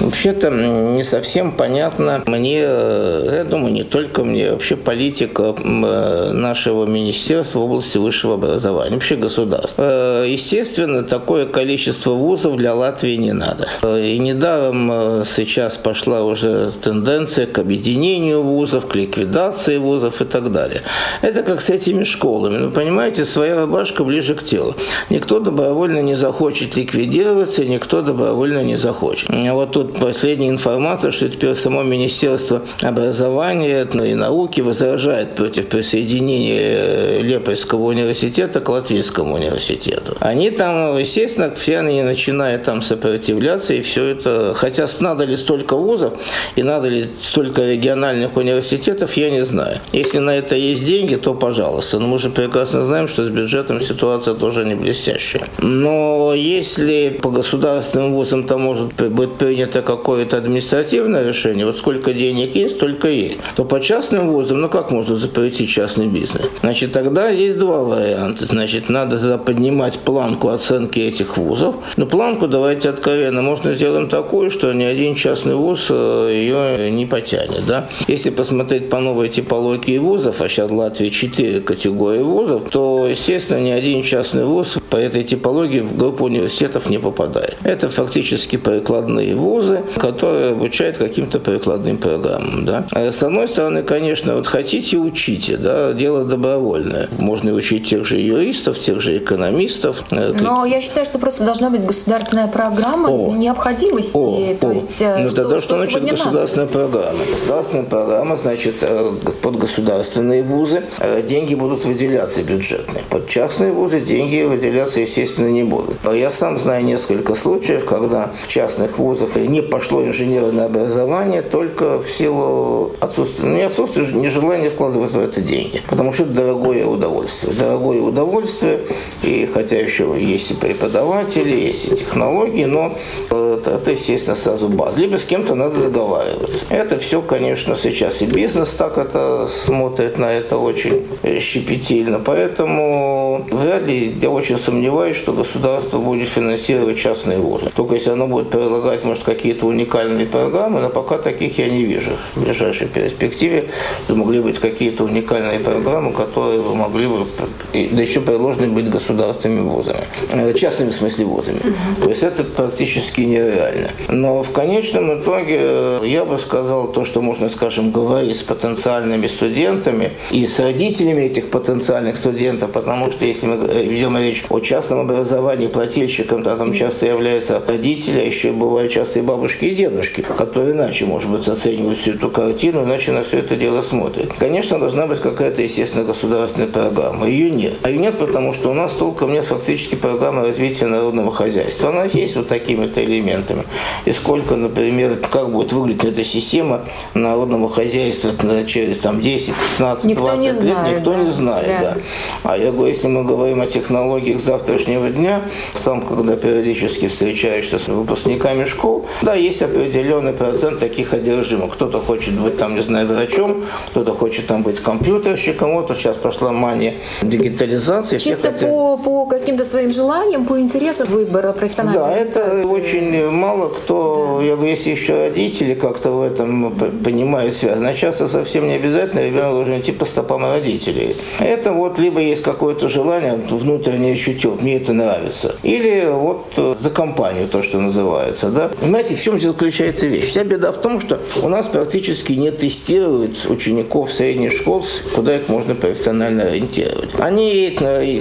Вообще-то 0.01 0.51
не 0.51 1.03
совсем 1.03 1.53
понятно 1.53 2.23
мне, 2.27 2.63
э, 2.63 3.33
я 3.37 3.45
думаю, 3.45 3.73
не 3.73 3.85
только 3.85 4.25
мне, 4.25 4.53
вообще 4.53 4.77
политика 4.77 5.55
э, 5.59 6.33
нашего 6.33 6.87
министерства 6.87 7.59
в 7.59 7.65
области 7.65 7.99
высшего 7.99 8.35
образования, 8.35 8.95
вообще 8.95 9.17
государства. 9.17 9.83
Э, 9.83 10.27
естественно, 10.27 11.03
такое 11.03 11.45
количество 11.45 12.13
вузов 12.13 12.57
для 12.57 12.75
Латвии 12.75 13.17
не 13.17 13.33
надо. 13.33 13.69
И 13.83 14.19
недаром 14.19 15.25
сейчас 15.25 15.77
пошла 15.77 16.25
уже 16.25 16.73
тенденция 16.83 17.47
к 17.47 17.59
объединению 17.59 18.43
вузов, 18.43 18.87
к 18.87 18.95
ликвидации 18.95 19.77
вузов 19.77 20.23
и 20.23 20.25
так 20.25 20.51
далее. 20.51 20.81
Это 21.21 21.43
как 21.43 21.61
с 21.61 21.69
этими 21.69 22.05
школами. 22.05 22.57
Ну, 22.57 22.71
понимаете, 22.71 23.27
своя 23.27 23.61
рубашка 23.61 24.05
ближе 24.05 24.35
к 24.35 24.43
телу. 24.45 24.75
Никто 25.11 25.41
добровольно 25.41 26.01
не 26.01 26.15
захочет 26.15 26.77
ликвидироваться, 26.77 27.65
никто 27.65 28.01
добровольно 28.01 28.63
не 28.63 28.77
захочет. 28.77 29.29
Вот 29.31 29.73
тут 29.73 29.90
последняя 29.99 30.49
информация, 30.49 31.11
что 31.11 31.29
теперь 31.29 31.55
само 31.55 31.83
Министерство 31.83 32.63
образования 32.83 33.87
ну, 33.93 34.05
и 34.05 34.15
науки 34.15 34.61
возражает 34.61 35.35
против 35.35 35.67
присоединения 35.67 37.21
Лепойского 37.21 37.85
университета 37.85 38.61
к 38.61 38.69
Латвийскому 38.69 39.35
университету. 39.35 40.17
Они 40.21 40.51
там, 40.51 40.97
естественно, 40.99 41.51
все 41.55 41.79
они 41.79 42.03
начинают 42.03 42.65
там 42.65 42.83
сопротивляться, 42.83 43.75
и 43.75 43.81
все 43.81 44.07
это... 44.07 44.55
Хотя 44.55 44.87
надо 45.01 45.25
ли 45.25 45.37
столько 45.37 45.77
вузов 45.77 46.15
и 46.57 46.63
надо 46.63 46.89
ли 46.89 47.07
столько 47.23 47.63
региональных 47.63 48.37
университетов, 48.37 49.17
я 49.17 49.31
не 49.31 49.45
знаю. 49.45 49.79
Если 49.93 50.19
на 50.19 50.37
это 50.37 50.55
есть 50.55 50.85
деньги, 50.85 51.17
то 51.17 51.35
пожалуйста. 51.35 51.99
Но 51.99 52.07
мы 52.07 52.19
же 52.19 52.31
прекрасно 52.31 52.87
знаем, 52.87 53.09
что 53.09 53.25
с 53.25 53.29
бюджетом 53.29 53.81
ситуация 53.81 54.35
тоже 54.35 54.65
не 54.65 54.75
блестящая. 54.75 55.45
Но 55.59 56.33
если 56.35 57.19
по 57.23 57.31
государственным 57.31 58.15
вузам 58.15 58.45
там 58.45 58.63
может 58.63 58.93
быть 58.95 59.35
принято 59.35 59.80
это 59.81 59.87
какое-то 59.87 60.37
административное 60.37 61.27
решение, 61.27 61.67
вот 61.67 61.79
сколько 61.79 62.13
денег 62.13 62.55
есть, 62.55 62.77
столько 62.77 63.09
есть, 63.09 63.39
то 63.57 63.65
по 63.65 63.81
частным 63.81 64.29
вузам, 64.29 64.61
ну 64.61 64.69
как 64.69 64.91
можно 64.91 65.17
запретить 65.17 65.71
частный 65.71 66.07
бизнес? 66.07 66.45
Значит, 66.61 66.93
тогда 66.93 67.29
есть 67.29 67.59
два 67.59 67.81
варианта. 67.81 68.47
Значит, 68.47 68.89
надо 68.89 69.19
тогда 69.19 69.39
поднимать 69.39 69.99
планку 69.99 70.49
оценки 70.49 71.01
этих 71.01 71.37
вузов. 71.37 71.77
Но 71.97 72.07
планку, 72.07 72.47
давайте 72.47 72.91
откровенно, 72.91 73.43
можно 73.43 73.75
сделаем 73.75 74.09
такую, 74.09 74.51
что 74.51 74.73
ни 74.73 74.85
один 74.85 75.15
частный 75.15 75.55
вуз 75.55 75.87
э, 75.91 76.31
ее 76.33 76.91
не 76.91 77.07
потянет. 77.07 77.67
Да? 77.67 77.89
Если 78.09 78.31
посмотреть 78.31 78.89
по 78.89 79.01
новой 79.01 79.29
типологии 79.29 79.99
вузов, 79.99 80.41
а 80.41 80.49
сейчас 80.49 80.71
в 80.71 80.75
Латвии 80.75 81.09
четыре 81.11 81.61
категории 81.61 82.23
вузов, 82.23 82.63
то, 82.71 83.07
естественно, 83.09 83.61
ни 83.61 83.71
один 83.71 84.03
частный 84.03 84.45
вуз 84.45 84.77
по 84.91 84.97
этой 84.97 85.25
типологии 85.25 85.81
в 85.81 85.97
группу 85.97 86.25
университетов 86.25 86.91
не 86.91 86.99
попадает. 86.99 87.57
Это 87.65 87.89
фактически 87.89 88.57
прикладные 88.57 89.35
вузы, 89.35 89.70
вузы, 89.71 89.83
которые 89.97 90.51
обучают 90.51 90.97
каким-то 90.97 91.39
прикладным 91.39 91.99
программам. 91.99 92.65
Да? 92.65 92.85
А 92.93 93.13
с 93.13 93.23
одной 93.23 93.49
стороны, 93.49 93.83
конечно, 93.83 94.37
вот 94.37 94.47
хотите, 94.47 94.97
учите, 94.97 95.57
да, 95.57 95.93
дело 95.93 96.25
добровольное. 96.25 97.09
Можно 97.19 97.53
учить 97.53 97.89
тех 97.89 98.05
же 98.05 98.19
юристов, 98.19 98.79
тех 98.79 99.01
же 99.01 99.19
экономистов. 99.19 100.05
Э, 100.11 100.33
Но 100.39 100.65
я 100.65 100.81
считаю, 100.81 101.07
что 101.07 101.19
просто 101.19 101.45
должна 101.45 101.71
быть 101.71 101.85
государственная 101.85 102.49
программа 102.49 103.09
о, 103.09 103.35
необходимости. 103.35 104.17
О, 104.17 104.57
то 104.61 104.69
о. 104.69 104.73
есть, 104.73 105.01
э, 105.01 105.19
ну 105.19 105.29
что, 105.29 105.37
тогда 105.43 105.59
что, 105.59 105.67
что 105.67 105.79
значит 105.79 106.11
государственная 106.11 106.67
надо? 106.67 106.79
программа? 106.79 107.19
Государственная 107.31 107.85
программа, 107.85 108.37
значит, 108.37 108.77
э, 108.83 109.13
под 109.43 109.57
государственные 109.57 110.43
вузы 110.43 110.85
деньги 111.25 111.55
будут 111.55 111.85
выделяться 111.85 112.43
бюджетные. 112.43 113.05
Под 113.09 113.29
частные 113.29 113.73
вузы 113.73 114.01
деньги 114.01 114.43
выделяться, 114.43 115.01
естественно, 115.01 115.49
не 115.49 115.65
будут. 115.65 115.97
Я 116.13 116.31
сам 116.31 116.59
знаю 116.59 116.85
несколько 116.85 117.35
случаев, 117.35 117.85
когда 117.85 118.31
в 118.41 118.49
частных 118.49 118.99
вузах 118.99 119.37
не 119.37 119.50
не 119.51 119.63
пошло 119.63 120.05
инженерное 120.05 120.67
образование 120.67 121.43
только 121.43 122.01
в 122.01 122.09
силу 122.09 122.93
отсутствия, 123.01 123.47
ну, 123.47 123.57
не 123.57 123.63
отсутствия, 123.63 124.07
нежелания 124.15 124.71
вкладывать 124.71 125.11
в 125.13 125.19
это 125.19 125.41
деньги. 125.41 125.83
Потому 125.89 126.13
что 126.13 126.25
это 126.25 126.33
дорогое 126.33 126.87
удовольствие. 126.87 127.53
Дорогое 127.53 128.01
удовольствие, 128.01 128.81
и 129.23 129.49
хотя 129.53 129.79
еще 129.79 130.15
есть 130.19 130.51
и 130.53 130.55
преподаватели, 130.55 131.57
есть 131.57 131.87
и 131.87 131.97
технологии, 131.97 132.65
но 132.65 132.97
это, 133.27 133.73
это 133.73 133.91
естественно, 133.93 134.37
сразу 134.37 134.69
база. 134.69 134.99
Либо 134.99 135.17
с 135.17 135.25
кем-то 135.25 135.55
надо 135.55 135.85
договариваться. 135.85 136.67
Это 136.69 136.99
все, 136.99 137.21
конечно, 137.21 137.75
сейчас 137.75 138.23
и 138.23 138.27
бизнес 138.27 138.71
так 138.71 138.99
это 138.99 139.47
смотрит 139.49 140.19
на 140.19 140.33
это 140.33 140.59
очень 140.59 141.07
щепетильно. 141.41 142.21
Поэтому 142.21 143.47
вряд 143.51 143.87
ли 143.87 144.15
я 144.23 144.31
очень 144.31 144.59
сомневаюсь, 144.59 145.17
что 145.17 145.33
государство 145.33 145.99
будет 145.99 146.29
финансировать 146.29 146.99
частные 146.99 147.39
вузы. 147.39 147.71
Только 147.75 147.95
если 147.95 148.11
оно 148.11 148.27
будет 148.27 148.51
предлагать, 148.51 149.05
может, 149.05 149.25
какие 149.25 149.40
какие-то 149.41 149.67
уникальные 149.67 150.27
программы, 150.27 150.81
но 150.81 150.91
пока 150.91 151.17
таких 151.17 151.59
я 151.59 151.69
не 151.71 151.85
вижу 151.85 152.11
в 152.35 152.43
ближайшей 152.43 152.89
перспективе. 152.89 153.71
могли 154.09 154.41
быть 154.41 154.59
какие-то 154.59 155.05
уникальные 155.05 155.61
программы, 155.61 156.13
которые 156.13 156.61
бы 156.61 156.75
могли 156.75 157.07
бы, 157.07 157.27
да 157.73 158.03
еще 158.03 158.21
предложены 158.21 158.69
быть 158.69 158.91
государственными 158.91 159.63
вузами, 159.63 160.05
э, 160.33 160.53
частными 160.53 160.91
в 160.91 160.95
смысле 160.95 161.25
вузами. 161.25 161.61
То 162.03 162.11
есть 162.11 162.23
это 162.23 162.45
практически 162.45 163.23
нереально. 163.23 163.89
Но 164.09 164.43
в 164.43 164.51
конечном 164.51 165.23
итоге 165.23 165.57
э, 165.59 166.01
я 166.05 166.27
бы 166.27 166.37
сказал 166.37 166.89
то, 166.93 167.07
что 167.07 167.23
можно, 167.23 167.49
скажем, 167.49 167.93
говорить 167.93 168.37
с 168.37 168.43
потенциальными 168.43 169.27
студентами 169.27 170.11
и 170.31 170.47
с 170.47 170.61
родителями 170.61 171.23
этих 171.23 171.49
потенциальных 171.49 172.19
студентов, 172.19 172.73
потому 172.73 173.11
что 173.11 173.25
если 173.25 173.47
мы 173.47 173.57
ведем 173.57 174.19
речь 174.19 174.45
о 174.51 174.61
частном 174.61 175.01
образовании, 175.01 175.69
плательщиком, 175.69 176.43
то 176.43 176.57
там 176.57 176.75
часто 176.75 177.07
являются 177.07 177.63
родители, 177.67 178.21
а 178.21 178.25
еще 178.25 178.53
бывают 178.53 178.93
часто 178.93 179.21
и 179.21 179.30
бабушки 179.31 179.67
и 179.67 179.75
дедушки, 179.75 180.23
которые 180.23 180.73
иначе, 180.73 181.05
может 181.05 181.31
быть, 181.31 181.47
оценивают 181.47 181.99
всю 181.99 182.13
эту 182.13 182.31
картину, 182.31 182.85
иначе 182.85 183.13
на 183.13 183.23
все 183.23 183.39
это 183.39 183.55
дело 183.55 183.81
смотрят. 183.81 184.33
Конечно, 184.39 184.79
должна 184.79 185.07
быть 185.07 185.21
какая-то, 185.21 185.63
естественно, 185.63 186.05
государственная 186.05 186.67
программа. 186.67 187.29
Ее 187.29 187.51
нет. 187.51 187.75
А 187.83 187.91
ее 187.91 187.99
нет, 187.99 188.19
потому 188.19 188.53
что 188.53 188.71
у 188.71 188.75
нас 188.75 188.93
толком 188.93 189.33
нет 189.33 189.45
фактически 189.45 189.95
программы 189.95 190.43
развития 190.47 190.87
народного 190.87 191.31
хозяйства. 191.31 191.91
Она 191.91 192.05
есть 192.05 192.37
вот 192.37 192.49
такими-то 192.49 193.05
элементами. 193.05 193.65
И 194.05 194.13
сколько, 194.13 194.57
например, 194.57 195.17
как 195.31 195.53
будет 195.53 195.73
выглядеть 195.73 196.05
эта 196.05 196.25
система 196.25 196.83
народного 197.15 197.69
хозяйства 197.69 198.33
через 198.67 198.99
там, 198.99 199.21
10, 199.21 199.55
15, 199.79 200.05
никто 200.05 200.27
20 200.27 200.45
лет, 200.45 200.55
знает, 200.57 200.99
никто 200.99 201.11
да. 201.13 201.17
не 201.19 201.31
знает. 201.31 201.67
Да. 201.67 201.81
Да. 201.81 201.97
А 202.43 202.57
я 202.57 202.73
говорю, 202.73 202.89
если 202.89 203.09
мы 203.09 203.25
говорим 203.25 203.61
о 203.61 203.67
технологиях 203.67 204.41
завтрашнего 204.41 205.09
дня, 205.11 205.43
сам, 205.73 206.03
когда 206.03 206.37
периодически 206.37 207.07
встречаешься 207.07 207.79
с 207.79 207.89
выпускниками 207.89 208.65
школ, 208.65 209.07
да, 209.23 209.35
есть 209.35 209.63
определенный 209.63 210.33
процент 210.33 210.79
таких 210.79 211.13
одержимых. 211.13 211.75
Кто-то 211.75 212.01
хочет 212.01 212.35
быть 212.35 212.57
там, 212.59 212.75
не 212.75 212.81
знаю, 212.81 213.07
врачом, 213.07 213.65
кто-то 213.91 214.13
хочет 214.13 214.47
там 214.47 214.63
быть 214.63 214.81
компьютерщиком. 214.81 215.75
Вот 215.75 215.91
сейчас 215.97 216.17
пошла 216.17 216.53
мания 216.53 216.95
дигитализации. 217.23 218.19
Чисто 218.19 218.53
хотят... 218.53 218.71
по, 218.71 218.97
по 218.97 219.27
каким-то 219.27 219.65
своим 219.65 219.91
желаниям, 219.91 220.45
по 220.45 220.59
интересам 220.59 221.09
выбора 221.09 221.53
профессионального. 221.53 222.09
Да, 222.09 222.17
это 222.17 222.67
очень 222.67 223.29
мало 223.31 223.69
кто, 223.69 224.39
да. 224.39 224.45
я 224.45 224.55
говорю, 224.57 224.71
если 224.71 224.91
еще 224.91 225.29
родители 225.29 225.75
как-то 225.75 226.11
в 226.11 226.23
этом 226.23 226.73
понимают 227.05 227.55
связь. 227.55 227.81
Но 227.81 227.93
часто 227.93 228.29
совсем 228.29 228.69
не 228.69 228.75
обязательно 228.75 229.21
ребенок 229.21 229.53
должен 229.53 229.81
идти 229.81 229.93
по 229.93 230.05
стопам 230.05 230.45
родителей. 230.45 231.17
Это 231.39 231.73
вот 231.73 231.99
либо 231.99 232.21
есть 232.21 232.43
какое-то 232.43 232.89
желание 232.89 233.39
внутреннее 233.51 234.17
чутье, 234.17 234.51
мне 234.61 234.77
это 234.77 234.93
нравится. 234.93 235.55
Или 235.63 236.09
вот 236.11 236.47
за 236.57 236.91
компанию, 236.91 237.49
то, 237.49 237.63
что 237.63 237.79
называется. 237.79 238.49
Да? 238.49 238.71
Понимаете, 238.81 239.10
в 239.15 239.23
чем 239.23 239.39
заключается 239.39 240.07
вещь? 240.07 240.27
Вся 240.27 240.45
беда 240.45 240.73
в 240.73 240.81
том, 240.81 241.01
что 241.01 241.21
у 241.43 241.49
нас 241.49 241.67
практически 241.67 242.33
не 242.33 242.51
тестируют 242.51 243.47
учеников 243.47 244.13
средних 244.13 244.53
школ, 244.53 244.85
куда 245.15 245.37
их 245.37 245.49
можно 245.49 245.75
профессионально 245.75 246.45
ориентировать. 246.45 247.11
Они, 247.19 247.77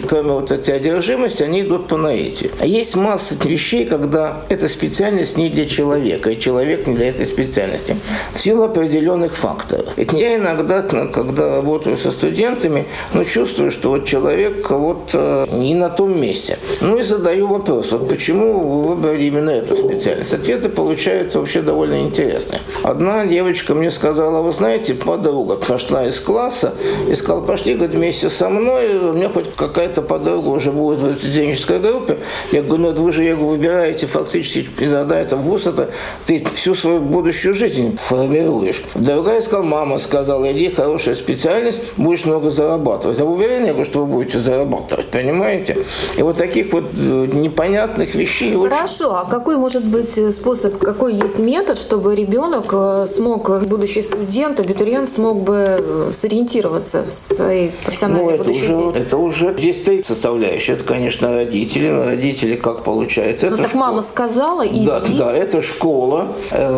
кроме 0.07 0.31
вот 0.31 0.51
этой 0.51 0.75
одержимости, 0.75 1.43
они 1.43 1.61
идут 1.61 1.87
по 1.87 1.97
наитию. 1.97 2.51
А 2.59 2.65
есть 2.65 2.95
масса 2.95 3.35
вещей, 3.43 3.85
когда 3.85 4.41
эта 4.49 4.67
специальность 4.67 5.37
не 5.37 5.49
для 5.49 5.65
человека, 5.65 6.31
и 6.31 6.39
человек 6.39 6.87
не 6.87 6.95
для 6.95 7.09
этой 7.09 7.25
специальности. 7.25 7.95
В 8.33 8.39
силу 8.39 8.63
определенных 8.63 9.35
факторов. 9.35 9.85
Это 9.95 10.17
я 10.17 10.37
иногда, 10.37 10.81
когда 10.81 11.57
работаю 11.57 11.97
со 11.97 12.11
студентами, 12.11 12.85
ну, 13.13 13.23
чувствую, 13.23 13.71
что 13.71 13.89
вот 13.89 14.05
человек 14.05 14.69
вот 14.69 15.09
э, 15.13 15.47
не 15.51 15.75
на 15.75 15.89
том 15.89 16.19
месте. 16.19 16.57
Ну 16.81 16.97
и 16.97 17.03
задаю 17.03 17.47
вопрос, 17.47 17.91
вот 17.91 18.07
почему 18.09 18.59
вы 18.59 18.87
выбрали 18.95 19.23
именно 19.23 19.49
эту 19.49 19.75
специальность? 19.75 20.33
Ответы 20.33 20.69
получаются 20.79 21.39
вообще 21.41 21.61
довольно 21.61 22.01
интересные. 22.03 22.61
Одна 22.83 23.25
девочка 23.25 23.75
мне 23.75 23.91
сказала, 23.91 24.41
вы 24.41 24.51
знаете, 24.53 24.93
подруга 24.93 25.57
пошла 25.57 26.05
из 26.05 26.21
класса 26.21 26.73
и 27.09 27.15
сказала, 27.15 27.45
пошли, 27.45 27.73
говорит, 27.73 27.95
вместе 27.95 28.29
со 28.29 28.47
мной, 28.47 28.97
у 28.97 29.11
меня 29.11 29.27
хоть 29.27 29.53
какая-то 29.55 30.01
подруга 30.01 30.47
уже 30.47 30.71
будет 30.71 30.99
в 30.99 31.17
студенческой 31.17 31.79
группе. 31.79 32.19
Я 32.53 32.63
говорю, 32.63 32.93
ну 32.93 33.03
вы 33.03 33.11
же 33.11 33.23
его 33.25 33.49
выбираете 33.49 34.07
фактически, 34.07 34.65
иногда 34.79 35.19
это 35.19 35.35
вуз, 35.35 35.67
это 35.67 35.89
ты 36.25 36.41
всю 36.55 36.73
свою 36.75 37.01
будущую 37.01 37.53
жизнь 37.55 37.97
формируешь. 37.97 38.81
Другая 38.95 39.41
сказала, 39.41 39.65
мама 39.65 39.97
сказала, 39.97 40.49
иди, 40.53 40.71
хорошая 40.71 41.15
специальность, 41.15 41.81
будешь 41.97 42.23
много 42.23 42.49
зарабатывать. 42.51 43.19
А 43.19 43.25
вы 43.25 43.33
уверены, 43.33 43.65
я 43.65 43.73
говорю, 43.73 43.83
что 43.83 44.05
вы 44.05 44.05
будете 44.05 44.39
зарабатывать, 44.39 45.07
понимаете? 45.07 45.85
И 46.15 46.23
вот 46.23 46.37
таких 46.37 46.71
вот 46.71 46.85
э, 46.97 47.27
непонятных 47.33 48.15
вещей. 48.15 48.55
Хорошо, 48.55 49.07
очень... 49.07 49.15
а 49.17 49.25
какой 49.29 49.57
может 49.57 49.83
быть 49.83 50.17
способ, 50.33 50.68
какой 50.69 51.15
есть 51.15 51.39
метод, 51.39 51.77
чтобы 51.77 52.15
ребенок 52.15 52.65
э, 52.71 53.05
смог, 53.07 53.63
будущий 53.63 54.01
студент, 54.03 54.59
абитуриент 54.59 55.09
смог 55.09 55.41
бы 55.41 55.77
э, 55.79 56.11
сориентироваться 56.13 57.03
в 57.03 57.11
своей 57.11 57.71
профессиональной 57.83 58.37
ну, 58.37 58.41
это 58.41 58.49
уже, 58.49 58.59
деятельности? 58.59 58.99
Это 58.99 59.17
уже 59.17 59.55
здесь 59.57 59.77
три 59.83 60.03
составляющие. 60.03 60.75
Это, 60.75 60.85
конечно, 60.85 61.31
родители. 61.31 61.89
Но 61.89 62.05
родители 62.05 62.55
как 62.55 62.83
получается? 62.83 63.47
Ну, 63.47 63.53
это 63.53 63.63
так 63.63 63.71
школа. 63.71 63.85
мама 63.85 64.01
сказала, 64.01 64.67
иди. 64.67 64.85
Да, 64.85 65.01
да, 65.17 65.33
это 65.33 65.61
школа, 65.61 66.27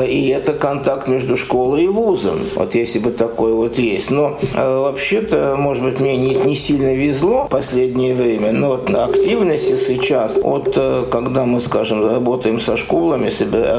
и 0.08 0.34
это 0.36 0.54
контакт 0.54 1.08
между 1.08 1.38
школой 1.38 1.84
и 1.84 1.88
вузом. 1.88 2.40
Вот 2.56 2.76
если 2.76 3.00
бы 3.00 3.12
такой 3.12 3.54
вот 3.54 3.80
есть. 3.80 4.12
Но 4.12 4.38
вообще-то, 4.54 5.56
может 5.58 5.84
быть, 5.84 6.00
мне 6.00 6.18
не, 6.18 6.36
не 6.36 6.56
сильно 6.56 6.94
везло 6.94 7.46
в 7.46 7.50
последнее 7.50 8.14
время, 8.14 8.52
но 8.52 8.70
вот 8.70 8.90
активности 8.90 9.76
сейчас, 9.76 10.38
вот 10.42 10.78
когда 11.12 11.46
мы, 11.46 11.60
скажем, 11.60 12.08
работаем 12.08 12.60
со 12.60 12.76
школами, 12.78 13.30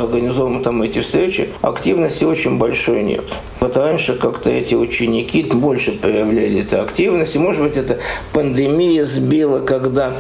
организовываем 0.02 0.62
там 0.62 0.82
эти 0.82 1.00
встречи, 1.00 1.50
активности 1.62 2.24
очень 2.24 2.58
большой 2.58 3.02
нет. 3.02 3.24
Вот 3.60 3.76
раньше 3.76 4.16
как-то 4.16 4.50
эти 4.50 4.74
ученики 4.74 5.44
больше 5.44 5.92
проявляли 5.92 6.62
эту 6.62 6.80
активность. 6.80 7.36
Может 7.36 7.62
быть, 7.62 7.76
это 7.76 7.98
пандемия 8.32 9.04
сбила, 9.04 9.60
когда 9.60 10.14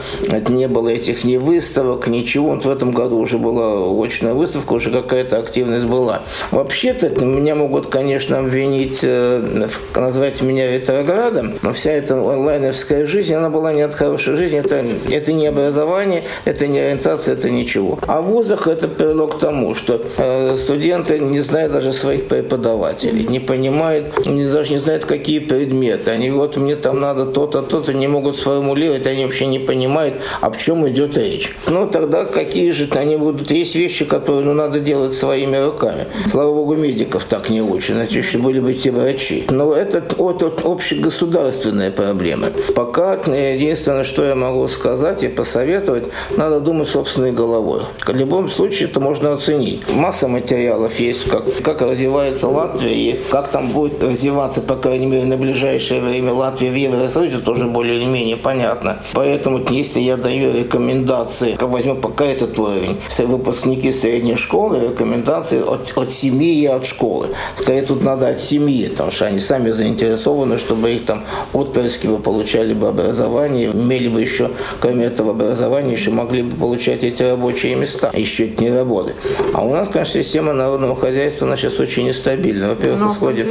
не 0.48 0.68
было 0.68 0.90
этих 0.90 1.24
ни 1.24 1.36
выставок, 1.36 2.06
ничего. 2.06 2.50
Вот 2.50 2.64
в 2.64 2.70
этом 2.70 2.92
году 2.92 3.18
уже 3.18 3.38
была 3.38 4.04
очная 4.04 4.34
выставка, 4.34 4.74
уже 4.74 4.90
какая-то 4.90 5.38
активность 5.38 5.86
была. 5.86 6.22
Вообще-то 6.50 7.08
меня 7.24 7.54
могут, 7.54 7.88
конечно, 7.88 8.38
обвинить, 8.38 9.00
э, 9.02 9.66
назвать 9.94 10.42
меня 10.42 10.70
ретроградом, 10.70 11.54
но 11.62 11.72
вся 11.72 11.92
эта 11.92 12.14
онлайновская 12.14 13.06
жизнь, 13.06 13.34
она 13.34 13.50
была 13.50 13.72
не 13.72 13.82
от 13.82 13.92
хорошей 13.92 14.36
жизни. 14.36 14.60
Это, 14.60 14.84
это 15.10 15.32
не 15.32 15.46
образование, 15.46 16.22
это 16.44 16.66
не 16.66 16.78
ориентация, 16.78 17.34
это 17.34 17.50
ничего. 17.50 17.98
А 18.06 18.20
в 18.20 18.26
вузах 18.26 18.68
это 18.68 18.88
привело 18.88 19.26
к 19.26 19.38
тому, 19.38 19.61
что 19.74 20.00
э, 20.18 20.56
студенты 20.56 21.18
не 21.18 21.40
знают 21.40 21.72
даже 21.72 21.92
своих 21.92 22.28
преподавателей, 22.28 23.26
не 23.26 23.40
понимают, 23.40 24.26
они 24.26 24.44
даже 24.46 24.72
не 24.72 24.78
знают, 24.78 25.04
какие 25.04 25.38
предметы. 25.38 26.10
Они 26.10 26.30
вот 26.30 26.56
мне 26.56 26.76
там 26.76 27.00
надо 27.00 27.26
то-то, 27.26 27.62
то-то, 27.62 27.94
не 27.94 28.08
могут 28.08 28.36
сформулировать, 28.36 29.06
они 29.06 29.24
вообще 29.24 29.46
не 29.46 29.58
понимают, 29.58 30.14
о 30.40 30.50
чем 30.50 30.88
идет 30.88 31.16
речь. 31.16 31.54
Ну, 31.68 31.86
тогда 31.86 32.24
какие 32.24 32.72
же 32.72 32.88
они 32.92 33.16
будут? 33.16 33.50
Есть 33.50 33.74
вещи, 33.74 34.04
которые 34.04 34.44
ну, 34.44 34.54
надо 34.54 34.80
делать 34.80 35.14
своими 35.14 35.56
руками. 35.56 36.06
Слава 36.28 36.54
богу, 36.54 36.74
медиков 36.74 37.24
так 37.24 37.50
не 37.50 37.62
учат, 37.62 37.96
иначе 37.96 38.22
были 38.38 38.60
бы 38.60 38.74
те 38.74 38.90
врачи. 38.90 39.44
Но 39.50 39.72
это 39.72 40.02
вот, 40.16 40.42
вот 40.42 40.64
общегосударственная 40.64 41.90
проблема. 41.90 42.48
Пока 42.74 43.14
единственное, 43.14 44.04
что 44.04 44.24
я 44.24 44.34
могу 44.34 44.68
сказать 44.68 45.22
и 45.22 45.28
посоветовать, 45.28 46.04
надо 46.36 46.60
думать 46.60 46.88
собственной 46.88 47.32
головой. 47.32 47.82
В 48.06 48.14
любом 48.14 48.48
случае 48.48 48.88
это 48.88 49.00
можно 49.00 49.32
оценить. 49.32 49.51
Масса 49.94 50.28
материалов 50.28 50.98
есть, 51.00 51.28
как, 51.28 51.44
как 51.62 51.82
развивается 51.82 52.48
Латвия, 52.48 52.94
есть 52.94 53.28
как 53.28 53.48
там 53.48 53.68
будет 53.68 54.02
развиваться, 54.02 54.60
по 54.60 54.76
крайней 54.76 55.06
мере, 55.06 55.24
на 55.24 55.36
ближайшее 55.36 56.00
время 56.00 56.32
Латвия 56.32 56.70
в 56.70 56.74
Евросоюзе, 56.74 57.38
тоже 57.38 57.66
более 57.66 57.96
или 57.96 58.04
менее 58.04 58.36
понятно. 58.36 59.00
Поэтому, 59.12 59.60
если 59.70 60.00
я 60.00 60.16
даю 60.16 60.52
рекомендации, 60.52 61.56
возьму 61.60 61.94
пока 61.96 62.24
этот 62.24 62.58
уровень, 62.58 62.96
выпускники 63.18 63.90
средней 63.90 64.36
школы, 64.36 64.80
рекомендации 64.80 65.60
от, 65.60 65.92
от 65.96 66.12
семьи 66.12 66.62
и 66.62 66.66
от 66.66 66.86
школы. 66.86 67.28
Скорее, 67.54 67.82
тут 67.82 68.02
надо 68.02 68.28
от 68.28 68.40
семьи, 68.40 68.88
потому 68.88 69.10
что 69.10 69.26
они 69.26 69.38
сами 69.38 69.70
заинтересованы, 69.70 70.58
чтобы 70.58 70.92
их 70.92 71.06
там 71.06 71.22
отпрыски 71.52 72.06
бы 72.06 72.18
получали 72.18 72.74
бы 72.74 72.88
образование, 72.88 73.70
имели 73.70 74.08
бы 74.08 74.20
еще, 74.20 74.50
кроме 74.80 75.06
этого 75.06 75.30
образования, 75.30 75.92
еще 75.92 76.10
могли 76.10 76.42
бы 76.42 76.56
получать 76.56 77.04
эти 77.04 77.22
рабочие 77.22 77.74
места, 77.74 78.10
еще 78.14 78.48
это 78.48 78.64
не 78.64 78.70
работы. 78.70 79.14
А 79.54 79.64
у 79.64 79.72
нас, 79.72 79.88
конечно, 79.88 80.22
система 80.22 80.52
народного 80.52 80.96
хозяйства, 80.96 81.46
она 81.46 81.56
сейчас 81.56 81.78
очень 81.78 82.06
нестабильна. 82.06 82.70
Во-первых, 82.70 83.00
ну, 83.00 83.12
исходим, 83.12 83.46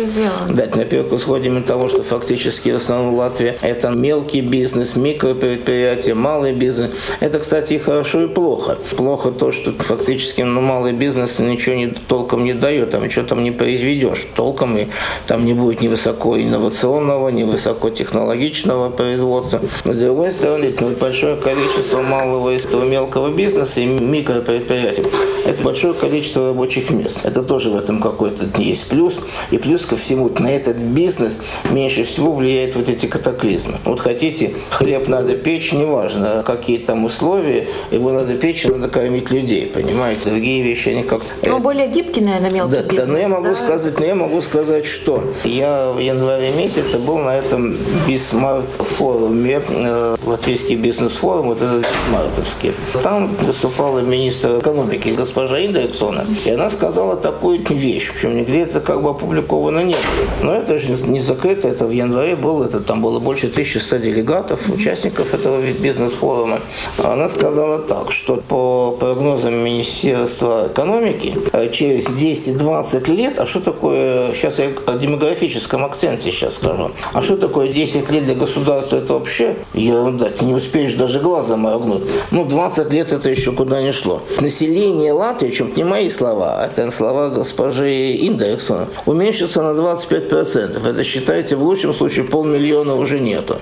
да, 0.50 0.68
во-первых, 0.74 1.14
исходим 1.14 1.58
из 1.60 1.66
того, 1.66 1.88
что 1.88 2.02
фактически 2.02 2.70
в 2.70 2.78
основном 2.78 3.16
Латвия 3.16 3.56
это 3.62 3.90
мелкий 3.90 4.42
бизнес, 4.42 4.96
микропредприятия, 4.96 6.16
малый 6.16 6.54
бизнес. 6.54 6.92
Это, 7.20 7.40
кстати, 7.40 7.74
и 7.74 7.78
хорошо, 7.78 8.24
и 8.24 8.28
плохо. 8.28 8.78
Плохо 8.96 9.32
то, 9.32 9.52
что 9.52 9.74
фактически 9.74 10.42
ну, 10.42 10.62
малый 10.62 10.94
бизнес 10.94 11.40
ничего 11.40 11.76
не, 11.76 11.88
толком 11.88 12.44
не 12.44 12.54
дает, 12.54 12.92
там 12.92 13.04
ничего 13.04 13.26
там 13.26 13.44
не 13.44 13.52
произведешь 13.52 14.28
толком, 14.36 14.78
и 14.78 14.88
там 15.28 15.46
не 15.46 15.54
будет 15.54 15.82
ни 15.82 15.88
высоко 15.88 16.40
инновационного, 16.40 17.30
ни 17.30 17.44
высокотехнологичного 17.44 18.90
производства. 18.90 19.62
Но, 19.86 19.94
с 19.94 19.98
другой 19.98 20.32
стороны, 20.32 20.74
большое 21.00 21.36
количество 21.36 22.02
малого 22.02 22.54
и 22.56 22.60
мелкого 22.86 23.30
бизнеса 23.30 23.82
и 23.82 23.86
микропредприятий– 23.86 25.04
это 25.46 25.64
большое 25.64 25.81
количество 25.94 26.50
рабочих 26.50 26.90
мест. 26.90 27.20
Это 27.24 27.44
тоже 27.44 27.70
в 27.70 27.76
этом 27.76 28.02
какой-то 28.02 28.48
есть 28.62 28.88
плюс. 28.88 29.20
И 29.52 29.58
плюс 29.58 29.86
ко 29.86 29.96
всему, 29.96 30.30
на 30.40 30.48
этот 30.48 30.78
бизнес 30.78 31.40
меньше 31.70 32.04
всего 32.04 32.32
влияют 32.34 32.76
вот 32.76 32.90
эти 32.90 33.06
катаклизмы. 33.06 33.76
Вот 33.86 34.00
хотите, 34.00 34.54
хлеб 34.70 35.08
надо 35.08 35.36
печь, 35.36 35.72
неважно, 35.74 36.44
какие 36.46 36.78
там 36.78 37.06
условия, 37.06 37.68
его 37.92 38.12
надо 38.12 38.36
печь, 38.36 38.64
надо 38.66 38.88
кормить 38.88 39.32
людей, 39.32 39.68
понимаете? 39.68 40.30
Другие 40.30 40.64
вещи, 40.64 40.90
они 40.90 41.04
как-то... 41.04 41.28
Но 41.48 41.60
более 41.60 41.88
гибкий, 41.88 42.22
наверное, 42.22 42.52
мелкий 42.52 42.76
да, 42.76 42.84
бизнес, 42.84 43.06
да, 43.06 43.12
но 43.12 43.18
я 43.18 43.28
могу 43.28 43.46
да? 43.46 43.56
сказать, 43.56 44.00
но 44.00 44.06
я 44.06 44.16
могу 44.16 44.42
сказать, 44.42 44.86
что 44.86 45.24
я 45.44 45.92
в 45.92 46.00
январе 46.00 46.52
месяце 46.52 46.98
был 47.00 47.18
на 47.18 47.36
этом 47.36 47.76
Бисмарт 48.08 48.70
форуме, 48.70 49.62
э, 49.68 50.16
латвийский 50.26 50.76
бизнес-форум, 50.76 51.48
вот 51.48 51.62
этот 51.62 51.86
Бисмартовский. 51.86 52.74
Там 53.04 53.34
выступала 53.42 54.00
министр 54.00 54.60
экономики 54.60 55.10
госпожа 55.10 55.60
Индриксоне, 55.72 56.26
и 56.46 56.52
она 56.52 56.70
сказала 56.70 57.16
такую 57.16 57.62
вещь, 57.70 58.12
причем 58.12 58.38
нигде 58.38 58.62
это 58.62 58.82
как 58.82 59.02
бы 59.02 59.10
опубликовано 59.10 59.80
не 59.80 59.94
было. 59.94 60.44
Но 60.44 60.54
это 60.54 60.78
же 60.78 60.94
не 60.94 61.20
закрыто, 61.20 61.68
это 61.68 61.86
в 61.86 61.92
январе 61.92 62.36
было, 62.36 62.66
это 62.66 62.80
там 62.80 63.02
было 63.02 63.20
больше 63.20 63.48
1100 63.48 63.98
делегатов, 63.98 64.70
участников 64.70 65.34
этого 65.34 65.62
бизнес-форума. 65.62 66.60
Она 67.04 67.30
сказала 67.30 67.80
так, 67.80 68.12
что 68.12 68.36
по 68.36 68.92
прогнозам 69.00 69.58
Министерства 69.64 70.68
экономики 70.72 71.36
э, 71.54 71.70
через 71.72 72.08
10-20 72.08 73.12
лет, 73.12 73.40
а 73.40 73.46
что 73.46 73.62
такое, 73.62 74.34
сейчас 74.34 74.60
я 74.60 74.70
о 74.86 74.98
демографическом 74.98 75.86
акценте 75.86 76.32
сейчас 76.32 76.56
скажу, 76.56 76.92
а 77.14 77.22
что 77.22 77.38
такое 77.38 77.72
10 77.72 78.10
лет 78.12 78.26
для 78.26 78.36
государства, 78.36 78.98
это 78.98 79.14
вообще 79.14 79.56
ерунда, 79.74 80.30
ты 80.30 80.46
не 80.46 80.54
успеешь 80.54 80.94
даже 80.94 81.20
глазом 81.20 81.62
моргнуть. 81.62 82.04
Ну, 82.32 82.46
20 82.46 82.92
лет 82.94 83.12
это 83.12 83.30
еще 83.30 83.52
куда 83.52 83.82
не 83.82 83.92
шло. 83.92 84.22
Население 84.40 85.14
Латвии, 85.14 85.52
чем 85.62 85.76
не 85.76 85.84
мои 85.84 86.10
слова, 86.10 86.60
а 86.60 86.66
это 86.66 86.90
слова 86.92 87.30
госпожи 87.30 88.14
Индексона, 88.14 88.88
уменьшится 89.06 89.62
на 89.62 89.78
25%. 89.78 90.90
Это, 90.90 91.04
считайте, 91.04 91.56
в 91.56 91.64
лучшем 91.64 91.94
случае 91.94 92.26
полмиллиона 92.26 92.96
уже 92.96 93.20
нету. 93.20 93.58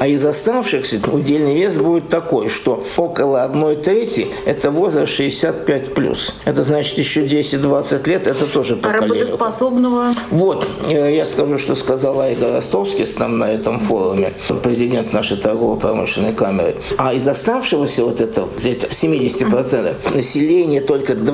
А 0.00 0.06
из 0.06 0.24
оставшихся 0.24 1.00
удельный 1.12 1.54
вес 1.54 1.74
будет 1.74 2.08
такой, 2.08 2.48
что 2.48 2.82
около 2.96 3.42
одной 3.42 3.76
трети– 3.76 4.28
это 4.46 4.70
возраст 4.70 5.12
65+. 5.12 5.90
плюс. 5.90 6.34
Это 6.44 6.62
значит 6.64 6.98
еще 6.98 7.24
10-20 7.26 8.08
лет– 8.08 8.26
это 8.26 8.46
тоже 8.46 8.76
поколение. 8.76 9.10
А 9.10 9.14
работоспособного? 9.14 10.14
Вот, 10.30 10.66
э, 10.88 11.14
я 11.14 11.26
скажу, 11.26 11.58
что 11.58 11.74
сказал 11.74 12.20
Айга 12.20 12.54
Ростовский 12.54 13.04
там 13.04 13.38
на 13.38 13.50
этом 13.50 13.78
форуме, 13.78 14.32
президент 14.62 15.12
нашей 15.12 15.34
нашей 15.34 15.42
торгово-промышленной 15.42 16.32
камеры. 16.32 16.74
А 16.98 17.12
из 17.14 17.26
оставшегося 17.26 18.04
вот 18.04 18.20
этого, 18.20 18.48
70% 18.48 20.14
населения 20.14 20.80
только 20.80 21.14
20 21.14 21.33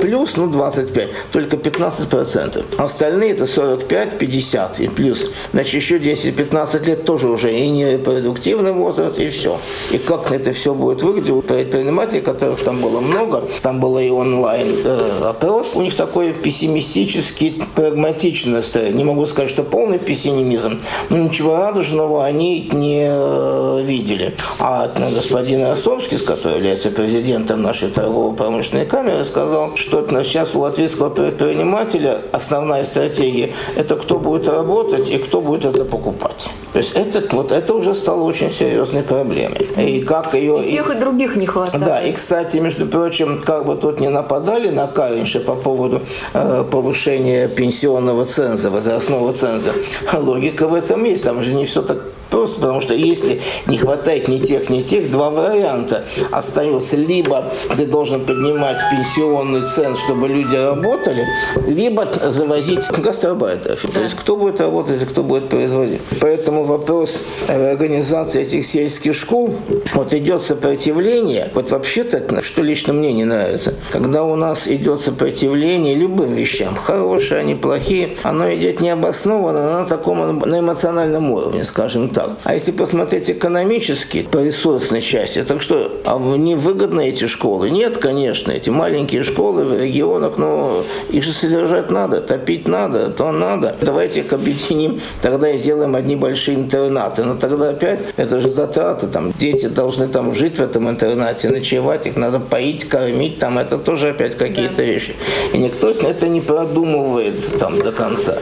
плюс, 0.00 0.36
ну 0.36 0.48
25, 0.48 1.08
только 1.32 1.56
15%. 1.56 2.64
Остальные 2.78 3.32
это 3.32 3.46
45, 3.46 4.18
50 4.18 4.80
и 4.80 4.88
плюс. 4.88 5.30
Значит, 5.52 5.74
еще 5.74 5.98
10-15 5.98 6.86
лет 6.86 7.04
тоже 7.04 7.28
уже 7.28 7.52
и 7.52 7.68
не 7.68 7.92
репродуктивный 7.92 8.72
возраст, 8.72 9.18
и 9.18 9.28
все. 9.30 9.58
И 9.90 9.98
как 9.98 10.32
это 10.32 10.52
все 10.52 10.74
будет 10.74 11.02
выглядеть 11.02 11.30
у 11.30 11.42
предпринимателей, 11.42 12.20
которых 12.20 12.62
там 12.62 12.80
было 12.80 13.00
много, 13.00 13.44
там 13.62 13.80
было 13.80 13.98
и 13.98 14.10
онлайн 14.10 14.68
э, 14.84 15.32
у 15.74 15.82
них 15.82 15.94
такой 15.94 16.32
пессимистический, 16.32 17.62
прагматичный 17.74 18.54
настроение. 18.54 18.96
Не 18.98 19.04
могу 19.04 19.26
сказать, 19.26 19.50
что 19.50 19.62
полный 19.62 19.98
пессимизм, 19.98 20.80
но 21.10 21.18
ничего 21.18 21.56
радужного 21.56 22.24
они 22.24 22.68
не 22.72 23.06
э, 23.08 23.82
видели. 23.84 24.34
А 24.58 24.90
господин 25.14 25.64
Ростовский, 25.64 26.18
который 26.18 26.56
является 26.56 26.90
президентом 26.90 27.62
нашей 27.62 27.90
торгово-промышленной 27.90 28.86
камеры, 28.86 29.24
сказал, 29.24 29.37
что 29.76 30.06
сейчас 30.22 30.54
у 30.54 30.60
латвийского 30.60 31.10
предпринимателя 31.10 32.18
основная 32.32 32.84
стратегия– 32.84 33.50
это 33.76 33.96
кто 33.96 34.18
будет 34.18 34.48
работать 34.48 35.10
и 35.10 35.18
кто 35.18 35.40
будет 35.40 35.64
это 35.64 35.84
покупать. 35.84 36.48
То 36.72 36.78
есть 36.78 36.94
это, 36.94 37.24
вот 37.34 37.52
это 37.52 37.74
уже 37.74 37.94
стало 37.94 38.22
очень 38.22 38.50
серьезной 38.50 39.02
проблемой. 39.02 39.68
И 39.76 40.00
как 40.00 40.34
ее... 40.34 40.64
И 40.64 40.70
тех, 40.70 40.94
и 40.94 40.98
других 40.98 41.36
не 41.36 41.46
хватает. 41.46 41.84
Да, 41.84 42.00
и, 42.00 42.12
кстати, 42.12 42.58
между 42.58 42.86
прочим, 42.86 43.40
как 43.44 43.66
бы 43.66 43.76
тут 43.76 44.00
не 44.00 44.08
нападали 44.08 44.68
на 44.68 44.86
Каринша 44.86 45.40
по 45.40 45.54
поводу 45.54 46.02
э, 46.34 46.64
повышения 46.70 47.48
пенсионного 47.48 48.26
ценза, 48.26 48.70
возрастного 48.70 49.32
ценза, 49.32 49.72
логика 50.12 50.68
в 50.68 50.74
этом 50.74 51.04
есть. 51.04 51.24
Там 51.24 51.42
же 51.42 51.54
не 51.54 51.64
все 51.64 51.82
так 51.82 51.98
Просто 52.30 52.60
потому 52.60 52.80
что 52.80 52.94
если 52.94 53.40
не 53.66 53.78
хватает 53.78 54.28
ни 54.28 54.38
тех, 54.38 54.68
ни 54.70 54.82
тех, 54.82 55.10
два 55.10 55.30
варианта 55.30 56.04
остается. 56.30 56.96
Либо 56.96 57.50
ты 57.76 57.86
должен 57.86 58.24
поднимать 58.24 58.78
пенсионный 58.90 59.66
ценз, 59.66 59.98
чтобы 60.00 60.28
люди 60.28 60.56
работали, 60.56 61.24
либо 61.66 62.06
завозить 62.30 62.86
гастарбайтеров. 62.90 63.80
То 63.92 64.02
есть 64.02 64.14
кто 64.14 64.36
будет 64.36 64.60
работать, 64.60 65.06
кто 65.06 65.22
будет 65.22 65.48
производить. 65.48 66.00
Поэтому 66.20 66.64
вопрос 66.64 67.20
организации 67.48 68.42
этих 68.42 68.64
сельских 68.64 69.14
школ, 69.14 69.54
вот 69.94 70.12
идет 70.12 70.42
сопротивление. 70.42 71.50
Вот 71.54 71.70
вообще-то, 71.70 72.42
что 72.42 72.62
лично 72.62 72.92
мне 72.92 73.12
не 73.12 73.24
нравится, 73.24 73.74
когда 73.90 74.24
у 74.24 74.36
нас 74.36 74.68
идет 74.68 75.00
сопротивление 75.00 75.94
любым 75.94 76.32
вещам, 76.32 76.74
хорошие, 76.76 77.40
они 77.40 77.54
плохие, 77.54 78.10
оно 78.22 78.52
идет 78.54 78.80
необоснованно 78.80 79.80
на 79.80 79.84
таком 79.86 80.38
на 80.38 80.58
эмоциональном 80.58 81.30
уровне, 81.30 81.64
скажем 81.64 82.08
так 82.08 82.17
так. 82.18 82.30
А 82.42 82.54
если 82.54 82.72
посмотреть 82.72 83.30
экономически 83.30 84.22
по 84.22 84.38
ресурсной 84.38 85.00
части, 85.00 85.44
так 85.44 85.62
что 85.62 85.92
а 86.04 86.18
не 86.18 86.56
выгодны 86.56 87.08
эти 87.08 87.26
школы? 87.26 87.70
Нет, 87.70 87.98
конечно, 87.98 88.50
эти 88.50 88.70
маленькие 88.70 89.22
школы 89.22 89.64
в 89.64 89.80
регионах, 89.80 90.36
но 90.36 90.82
их 91.10 91.22
же 91.22 91.32
содержать 91.32 91.92
надо, 91.92 92.20
топить 92.20 92.66
надо, 92.66 93.10
то 93.10 93.30
надо. 93.30 93.76
Давайте 93.80 94.20
их 94.20 94.32
объединим, 94.32 95.00
тогда 95.22 95.50
и 95.50 95.58
сделаем 95.58 95.94
одни 95.94 96.16
большие 96.16 96.56
интернаты. 96.56 97.22
Но 97.22 97.36
тогда 97.36 97.68
опять 97.68 98.00
это 98.16 98.40
же 98.40 98.50
затраты, 98.50 99.06
там 99.06 99.32
дети 99.38 99.66
должны 99.66 100.08
там 100.08 100.34
жить 100.34 100.58
в 100.58 100.60
этом 100.60 100.90
интернате, 100.90 101.48
ночевать, 101.50 102.06
их 102.06 102.16
надо 102.16 102.40
поить, 102.40 102.88
кормить, 102.88 103.38
там 103.38 103.58
это 103.58 103.78
тоже 103.78 104.08
опять 104.08 104.36
какие-то 104.36 104.78
да. 104.78 104.82
вещи. 104.82 105.14
И 105.52 105.58
никто 105.58 105.90
это 105.90 106.26
не 106.26 106.40
продумывает 106.40 107.40
там 107.58 107.80
до 107.80 107.92
конца. 107.92 108.38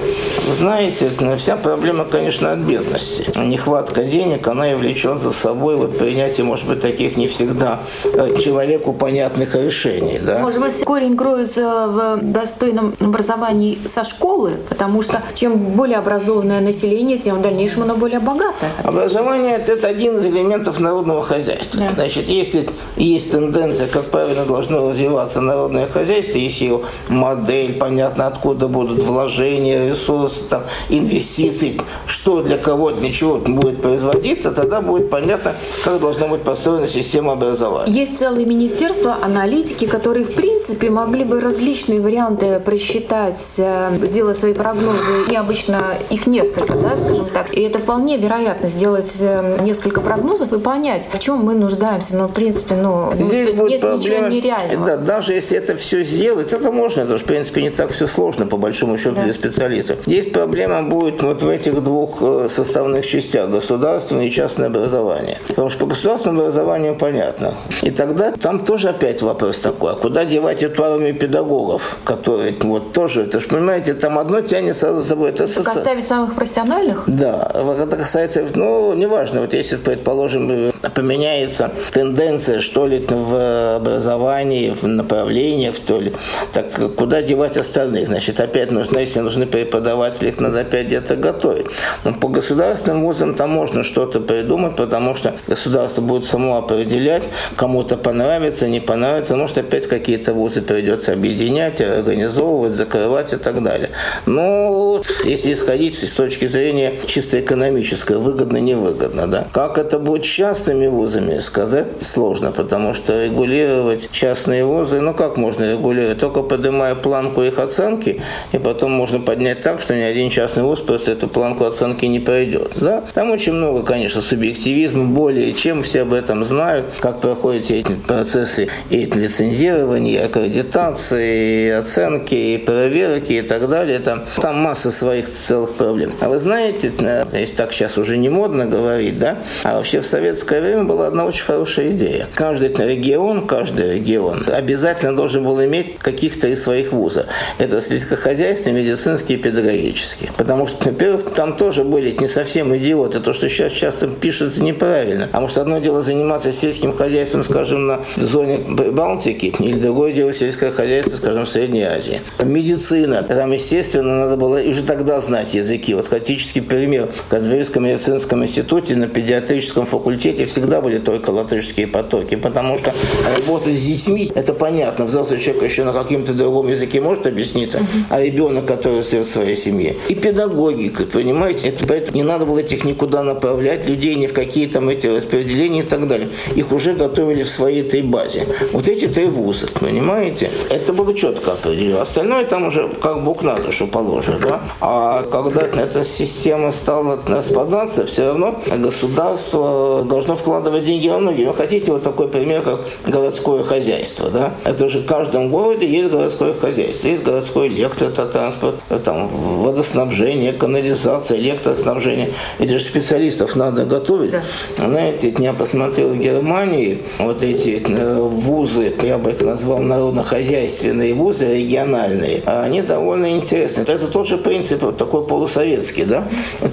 Вы 0.48 0.54
знаете, 0.54 1.10
вся 1.36 1.56
проблема, 1.56 2.06
конечно, 2.06 2.52
от 2.52 2.60
бедности. 2.60 3.26
Не 3.36 3.58
нехватка 3.66 4.04
денег, 4.04 4.46
она 4.46 4.70
и 4.70 4.74
влечет 4.74 5.20
за 5.20 5.32
собой 5.32 5.74
вот 5.74 5.98
принятие, 5.98 6.44
может 6.44 6.68
быть, 6.68 6.80
таких 6.80 7.16
не 7.16 7.26
всегда 7.26 7.80
э, 8.04 8.36
человеку 8.38 8.92
понятных 8.92 9.56
решений. 9.56 10.20
Да? 10.22 10.38
Может 10.38 10.60
быть, 10.60 10.84
корень 10.84 11.16
кроется 11.16 11.88
в 11.88 12.18
достойном 12.22 12.94
образовании 13.00 13.78
со 13.86 14.04
школы, 14.04 14.52
потому 14.68 15.02
что 15.02 15.20
чем 15.34 15.56
более 15.56 15.98
образованное 15.98 16.60
население, 16.60 17.18
тем 17.18 17.38
в 17.38 17.42
дальнейшем 17.42 17.82
оно 17.82 17.96
более 17.96 18.20
богатое. 18.20 18.70
Образование– 18.84 19.56
это 19.66 19.88
один 19.88 20.18
из 20.18 20.26
элементов 20.26 20.78
народного 20.78 21.24
хозяйства. 21.24 21.80
Да. 21.80 21.94
Значит, 21.94 22.28
если 22.28 22.68
есть 22.96 23.32
тенденция, 23.32 23.88
как 23.88 24.04
правильно 24.04 24.44
должно 24.44 24.88
развиваться 24.88 25.40
народное 25.40 25.88
хозяйство, 25.88 26.38
если 26.38 26.66
его 26.66 26.84
модель, 27.08 27.74
понятно, 27.74 28.28
откуда 28.28 28.68
будут 28.68 29.02
вложения, 29.02 29.88
ресурсы, 29.88 30.44
там, 30.44 30.62
инвестиции, 30.88 31.80
что 32.06 32.42
для 32.42 32.58
кого, 32.58 32.92
для 32.92 33.12
чего 33.12 33.38
будет 33.56 33.80
производиться, 33.80 34.52
тогда 34.52 34.80
будет 34.80 35.10
понятно, 35.10 35.54
как 35.84 36.00
должна 36.00 36.28
быть 36.28 36.42
построена 36.42 36.86
система 36.86 37.32
образования. 37.32 37.92
Есть 37.92 38.18
целые 38.18 38.46
министерства, 38.46 39.18
аналитики, 39.20 39.86
которые, 39.86 40.24
в 40.24 40.34
принципе, 40.34 40.90
могли 40.90 41.24
бы 41.24 41.40
различные 41.40 42.00
варианты 42.00 42.60
просчитать, 42.60 43.54
э, 43.58 43.98
сделать 44.02 44.36
свои 44.36 44.52
прогнозы, 44.52 45.24
и 45.30 45.34
обычно 45.34 45.94
их 46.10 46.26
несколько, 46.26 46.74
да, 46.74 46.96
скажем 46.96 47.26
так. 47.32 47.54
И 47.54 47.60
это 47.60 47.78
вполне 47.78 48.18
вероятно 48.18 48.68
сделать 48.68 49.16
э, 49.20 49.58
несколько 49.62 50.00
прогнозов 50.00 50.52
и 50.52 50.58
понять, 50.58 51.08
в 51.12 51.18
чем 51.18 51.38
мы 51.38 51.54
нуждаемся. 51.54 52.16
Но, 52.16 52.28
в 52.28 52.32
принципе, 52.32 52.74
ну, 52.74 53.12
Здесь 53.18 53.48
нет 53.48 53.56
будет 53.56 53.82
ничего 53.82 54.26
нереального. 54.26 54.86
Да, 54.86 54.96
даже 54.96 55.32
если 55.32 55.56
это 55.56 55.76
все 55.76 56.04
сделать, 56.04 56.52
это 56.52 56.70
можно, 56.70 57.02
это 57.02 57.16
же, 57.16 57.24
в 57.24 57.26
принципе, 57.26 57.62
не 57.62 57.70
так 57.70 57.90
все 57.90 58.06
сложно, 58.06 58.46
по 58.46 58.56
большому 58.56 58.98
счету, 58.98 59.16
да. 59.16 59.24
для 59.24 59.32
специалистов. 59.32 59.98
Здесь 60.06 60.26
проблема 60.26 60.82
будет 60.82 61.22
вот 61.22 61.42
в 61.42 61.48
этих 61.48 61.82
двух 61.82 62.18
э, 62.20 62.48
составных 62.48 63.06
частях 63.06 63.45
государственное 63.46 64.26
и 64.26 64.30
частное 64.30 64.68
образование. 64.68 65.38
Потому 65.46 65.70
что 65.70 65.80
по 65.80 65.86
государственному 65.86 66.42
образованию 66.42 66.94
понятно. 66.96 67.54
И 67.82 67.90
тогда 67.90 68.32
там 68.32 68.64
тоже 68.64 68.90
опять 68.90 69.22
вопрос 69.22 69.58
такой, 69.58 69.92
а 69.92 69.94
куда 69.94 70.24
девать 70.24 70.62
эту 70.62 70.84
армию 70.84 71.14
педагогов, 71.14 71.98
которые 72.04 72.54
вот 72.62 72.92
тоже, 72.92 73.22
это 73.22 73.40
же, 73.40 73.48
понимаете, 73.48 73.94
там 73.94 74.18
одно 74.18 74.40
тянет 74.40 74.76
сразу 74.76 75.02
за 75.02 75.08
собой. 75.08 75.30
Это 75.30 75.46
так 75.52 75.68
оставить 75.68 76.06
самых 76.06 76.34
профессиональных? 76.34 77.04
Да, 77.06 77.50
это 77.54 77.96
касается, 77.96 78.44
ну, 78.54 78.94
неважно, 78.94 79.40
вот 79.40 79.54
если, 79.54 79.76
предположим, 79.76 80.72
поменяется 80.94 81.70
тенденция, 81.92 82.60
что 82.60 82.86
ли, 82.86 83.04
в 83.08 83.76
образовании, 83.76 84.70
в 84.70 84.86
направлениях, 84.86 85.76
что 85.76 86.00
ли, 86.00 86.12
так 86.52 86.66
куда 86.96 87.22
девать 87.22 87.56
остальных? 87.56 88.08
Значит, 88.08 88.40
опять 88.40 88.70
нужно, 88.70 88.98
если 88.98 89.20
нужны 89.20 89.46
преподаватели, 89.46 90.28
их 90.28 90.40
надо 90.40 90.60
опять 90.60 90.86
где-то 90.86 91.16
готовить. 91.16 91.66
Но 92.04 92.12
по 92.14 92.28
государственным 92.28 93.02
вузам 93.02 93.34
там 93.36 93.50
можно 93.50 93.82
что-то 93.82 94.20
придумать, 94.20 94.76
потому 94.76 95.14
что 95.14 95.34
государство 95.46 96.02
будет 96.02 96.26
само 96.26 96.56
определять, 96.56 97.24
кому-то 97.56 97.96
понравится, 97.96 98.68
не 98.68 98.80
понравится, 98.80 99.36
может 99.36 99.58
опять 99.58 99.86
какие-то 99.86 100.34
вузы 100.34 100.62
придется 100.62 101.12
объединять, 101.12 101.80
организовывать, 101.80 102.74
закрывать 102.74 103.32
и 103.32 103.36
так 103.36 103.62
далее. 103.62 103.90
Но 104.26 105.02
если 105.24 105.52
исходить 105.52 105.98
с 105.98 106.12
точки 106.12 106.46
зрения 106.46 106.94
чисто 107.06 107.40
экономической, 107.40 108.16
выгодно, 108.16 108.58
невыгодно, 108.58 109.26
да. 109.26 109.46
Как 109.52 109.78
это 109.78 109.98
будет 109.98 110.24
с 110.24 110.28
частными 110.28 110.86
вузами, 110.86 111.38
сказать 111.38 111.86
сложно, 112.00 112.52
потому 112.52 112.94
что 112.94 113.24
регулировать 113.24 114.08
частные 114.10 114.64
вузы, 114.64 115.00
ну 115.00 115.14
как 115.14 115.36
можно 115.36 115.72
регулировать? 115.72 116.18
Только 116.18 116.42
поднимая 116.42 116.94
планку 116.94 117.42
их 117.42 117.58
оценки, 117.58 118.22
и 118.52 118.58
потом 118.58 118.92
можно 118.92 119.20
поднять 119.20 119.62
так, 119.62 119.80
что 119.80 119.94
ни 119.94 120.02
один 120.02 120.30
частный 120.30 120.62
вуз 120.62 120.80
просто 120.80 121.12
эту 121.12 121.28
планку 121.28 121.64
оценки 121.64 122.06
не 122.06 122.20
пройдет. 122.20 122.72
Да? 122.76 123.04
Там 123.14 123.25
очень 123.30 123.52
много, 123.52 123.82
конечно, 123.82 124.20
субъективизма, 124.20 125.04
более 125.04 125.52
чем 125.52 125.82
все 125.82 126.02
об 126.02 126.12
этом 126.12 126.44
знают, 126.44 126.86
как 127.00 127.20
проходят 127.20 127.70
эти 127.70 127.92
процессы 128.06 128.68
и 128.90 129.06
лицензирования, 129.06 130.20
и 130.20 130.24
аккредитации, 130.24 131.66
и 131.66 131.70
оценки, 131.70 132.34
и 132.34 132.58
проверки 132.58 133.34
и 133.34 133.42
так 133.42 133.68
далее. 133.68 133.98
Там, 133.98 134.24
там 134.36 134.56
масса 134.60 134.90
своих 134.90 135.28
целых 135.28 135.74
проблем. 135.74 136.12
А 136.20 136.28
вы 136.28 136.38
знаете, 136.38 136.92
э, 136.98 137.24
если 137.32 137.54
так 137.54 137.72
сейчас 137.72 137.98
уже 137.98 138.16
не 138.16 138.28
модно 138.28 138.66
говорить, 138.66 139.18
да, 139.18 139.38
а 139.62 139.76
вообще 139.76 140.00
в 140.00 140.06
советское 140.06 140.60
время 140.60 140.84
была 140.84 141.08
одна 141.08 141.24
очень 141.24 141.44
хорошая 141.44 141.88
идея. 141.90 142.26
Каждый 142.34 142.68
регион, 142.68 143.46
каждый 143.46 143.94
регион 143.94 144.44
обязательно 144.48 145.16
должен 145.16 145.44
был 145.44 145.62
иметь 145.64 145.98
каких-то 145.98 146.48
из 146.48 146.62
своих 146.62 146.92
вузов. 146.92 147.26
Это 147.58 147.80
сельскохозяйственные, 147.80 148.84
медицинские 148.84 149.38
педагогические. 149.38 150.30
Потому 150.36 150.66
что, 150.66 150.90
во-первых, 150.90 151.32
там 151.34 151.56
тоже 151.56 151.84
были 151.84 152.16
не 152.18 152.26
совсем 152.26 152.76
идиоты, 152.76 153.15
это 153.16 153.24
то, 153.24 153.32
что 153.32 153.48
сейчас 153.48 153.72
часто 153.72 154.08
пишут, 154.08 154.52
это 154.52 154.62
неправильно. 154.62 155.28
А 155.32 155.40
может, 155.40 155.58
одно 155.58 155.78
дело 155.78 156.02
заниматься 156.02 156.52
сельским 156.52 156.92
хозяйством, 156.92 157.44
скажем, 157.44 157.86
на 157.86 158.00
зоне 158.16 158.58
Балтики, 158.58 159.54
или 159.58 159.78
другое 159.78 160.12
дело 160.12 160.32
сельское 160.32 160.70
хозяйство, 160.70 161.16
скажем, 161.16 161.44
в 161.44 161.48
Средней 161.48 161.82
Азии. 161.82 162.20
Медицина. 162.42 163.22
Там, 163.22 163.52
естественно, 163.52 164.16
надо 164.16 164.36
было 164.36 164.60
уже 164.60 164.82
тогда 164.82 165.20
знать 165.20 165.54
языки. 165.54 165.94
Вот 165.94 166.08
классический 166.08 166.60
пример. 166.60 167.08
В 167.26 167.28
Кадвейском 167.28 167.84
медицинском 167.84 168.44
институте 168.44 168.96
на 168.96 169.06
педиатрическом 169.06 169.86
факультете 169.86 170.44
всегда 170.44 170.80
были 170.80 170.98
только 170.98 171.30
латышские 171.30 171.86
потоки, 171.86 172.36
потому 172.36 172.78
что 172.78 172.92
работать 173.36 173.74
с 173.74 173.82
детьми, 173.82 174.30
это 174.34 174.52
понятно. 174.52 175.04
Взрослый 175.06 175.40
человек 175.40 175.62
еще 175.64 175.84
на 175.84 175.92
каком-то 175.92 176.34
другом 176.34 176.68
языке 176.68 177.00
может 177.00 177.26
объясниться, 177.26 177.80
а 178.10 178.20
ребенок, 178.20 178.66
который 178.66 179.02
живет 179.02 179.26
в 179.26 179.30
своей 179.30 179.56
семье. 179.56 179.96
И 180.08 180.14
педагогика, 180.14 181.04
понимаете, 181.04 181.68
это 181.68 181.86
поэтому 181.86 182.16
не 182.16 182.22
надо 182.22 182.44
было 182.44 182.62
технику 182.62 182.95
никуда 182.96 183.22
направлять 183.22 183.86
людей, 183.86 184.14
ни 184.14 184.26
в 184.26 184.32
какие 184.32 184.66
там 184.66 184.88
эти 184.88 185.06
распределения 185.06 185.80
и 185.80 185.82
так 185.82 186.08
далее. 186.08 186.28
Их 186.54 186.72
уже 186.72 186.94
готовили 186.94 187.42
в 187.42 187.48
своей 187.48 187.82
этой 187.82 188.02
базе. 188.02 188.46
Вот 188.72 188.88
эти 188.88 189.06
три 189.06 189.26
вуза, 189.26 189.66
понимаете? 189.80 190.50
Это 190.70 190.92
было 190.94 191.14
четко 191.14 191.52
определено. 191.52 192.00
Остальное 192.00 192.44
там 192.44 192.66
уже 192.66 192.88
как 193.02 193.22
бог 193.22 193.42
на 193.42 193.56
душу 193.56 193.86
положено. 193.86 194.38
Да? 194.38 194.60
А 194.80 195.22
когда 195.24 195.62
эта 195.62 196.04
система 196.04 196.72
стала 196.72 197.20
распадаться, 197.26 198.06
все 198.06 198.26
равно 198.26 198.62
государство 198.78 200.02
должно 200.08 200.34
вкладывать 200.34 200.84
деньги 200.84 201.08
во 201.08 201.18
многие. 201.18 201.44
Вы 201.44 201.54
хотите 201.54 201.92
вот 201.92 202.02
такой 202.02 202.28
пример, 202.28 202.62
как 202.62 202.80
городское 203.06 203.62
хозяйство. 203.62 204.30
Да? 204.30 204.54
Это 204.64 204.88
же 204.88 205.00
в 205.00 205.06
каждом 205.06 205.50
городе 205.50 205.86
есть 205.86 206.10
городское 206.10 206.54
хозяйство. 206.54 207.08
Есть 207.08 207.22
городской 207.22 207.68
электротранспорт, 207.68 208.76
там, 209.04 209.28
водоснабжение, 209.28 210.52
канализация, 210.52 211.38
электроснабжение. 211.38 212.32
Эти 212.58 212.76
же 212.76 212.85
специалистов 212.86 213.56
надо 213.56 213.84
готовить. 213.84 214.30
Да. 214.30 214.42
Знаете, 214.76 215.34
я 215.38 215.52
посмотрел 215.52 216.10
в 216.10 216.18
Германии 216.18 216.98
вот 217.18 217.42
эти 217.42 217.82
э, 217.86 218.20
вузы, 218.20 218.92
я 219.02 219.18
бы 219.18 219.30
их 219.30 219.40
назвал 219.40 219.78
народно-хозяйственные 219.78 221.14
вузы, 221.14 221.56
региональные, 221.56 222.42
они 222.46 222.82
довольно 222.82 223.30
интересны. 223.30 223.82
Это 223.82 224.06
тот 224.06 224.26
же 224.26 224.38
принцип, 224.38 224.96
такой 224.96 225.26
полусоветский, 225.26 226.04
да? 226.04 226.24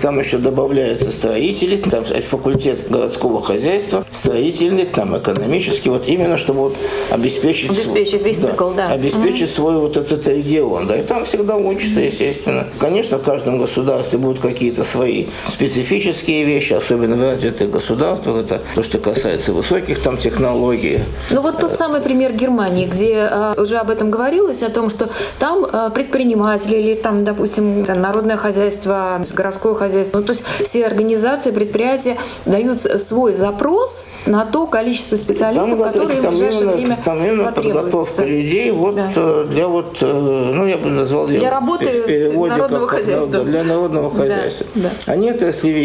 Там 0.02 0.20
еще 0.20 0.38
добавляются 0.38 1.12
строители, 1.12 1.78
там 1.78 2.04
факультет 2.04 2.90
городского 2.90 3.42
хозяйства, 3.42 4.06
строительный, 4.12 4.86
там 4.86 5.18
экономический, 5.18 5.90
вот 5.90 6.08
именно 6.08 6.38
чтобы 6.38 6.62
вот 6.62 6.76
обеспечить, 7.10 7.70
обеспечить 7.70 8.24
весь 8.24 8.38
да, 8.38 8.48
цикл, 8.48 8.72
да. 8.72 8.88
Обеспечить 8.90 9.50
угу. 9.50 9.56
свой 9.56 9.78
вот 9.78 9.98
этот 9.98 10.28
регион, 10.28 10.88
да, 10.88 10.98
и 10.98 11.04
там 11.04 11.26
всегда 11.26 11.56
учатся, 11.56 12.00
естественно. 12.00 12.68
Конечно, 12.80 13.18
в 13.18 13.24
каждом 13.24 13.60
государстве 13.60 14.20
будут 14.20 14.40
какие-то 14.40 14.84
свои 14.84 15.26
специфические 15.46 16.03
вещи, 16.46 16.74
особенно 16.74 17.16
в 17.16 17.22
развитых 17.22 17.70
государствах, 17.70 18.44
это 18.44 18.62
то, 18.76 18.84
что 18.84 19.00
касается 19.00 19.54
высоких 19.54 20.02
там 20.02 20.18
технологий. 20.18 21.00
Ну 21.32 21.42
вот 21.42 21.60
тот 21.60 21.78
самый 21.78 22.02
пример 22.02 22.34
Германии, 22.34 22.86
где 22.86 23.28
э, 23.30 23.54
уже 23.58 23.78
об 23.78 23.90
этом 23.90 24.12
говорилось, 24.12 24.64
о 24.64 24.70
том, 24.70 24.90
что 24.90 25.10
там 25.40 25.66
э, 25.66 25.90
предприниматели 25.94 26.76
или 26.76 26.94
там, 26.94 27.24
допустим, 27.24 27.84
народное 27.84 28.38
хозяйство, 28.38 29.24
городское 29.34 29.74
хозяйство, 29.74 30.20
ну, 30.20 30.26
то 30.26 30.34
есть 30.34 30.44
все 30.64 30.86
организации, 30.86 31.52
предприятия 31.52 32.18
дают 32.46 32.82
свой 32.82 33.34
запрос 33.34 34.08
на 34.26 34.46
то 34.46 34.68
количество 34.68 35.16
специалистов, 35.16 35.70
там, 35.70 35.84
которые 35.84 36.22
там 36.22 36.32
в 36.32 36.38
ближайшее 36.38 36.62
именно, 36.62 36.76
время 36.76 37.00
Там 37.04 37.26
именно 37.26 37.52
подготовка 37.52 38.26
людей 38.26 38.72
вот 38.72 38.96
да. 38.96 39.10
Э, 39.16 39.48
для 39.50 39.68
вот, 39.68 39.98
ну 40.02 40.66
я 40.66 40.78
бы 40.78 40.90
назвал 40.90 41.28
для, 41.28 41.40
для 41.40 41.50
работы 41.52 42.32
в 42.34 42.48
народного 42.48 42.88
как, 42.88 43.00
хозяйства. 43.00 43.32
Да, 43.32 43.44
для 43.44 43.64
народного 43.64 44.10
хозяйства. 44.10 44.66
Да, 44.76 44.90
да. 45.06 45.12
Они 45.12 45.32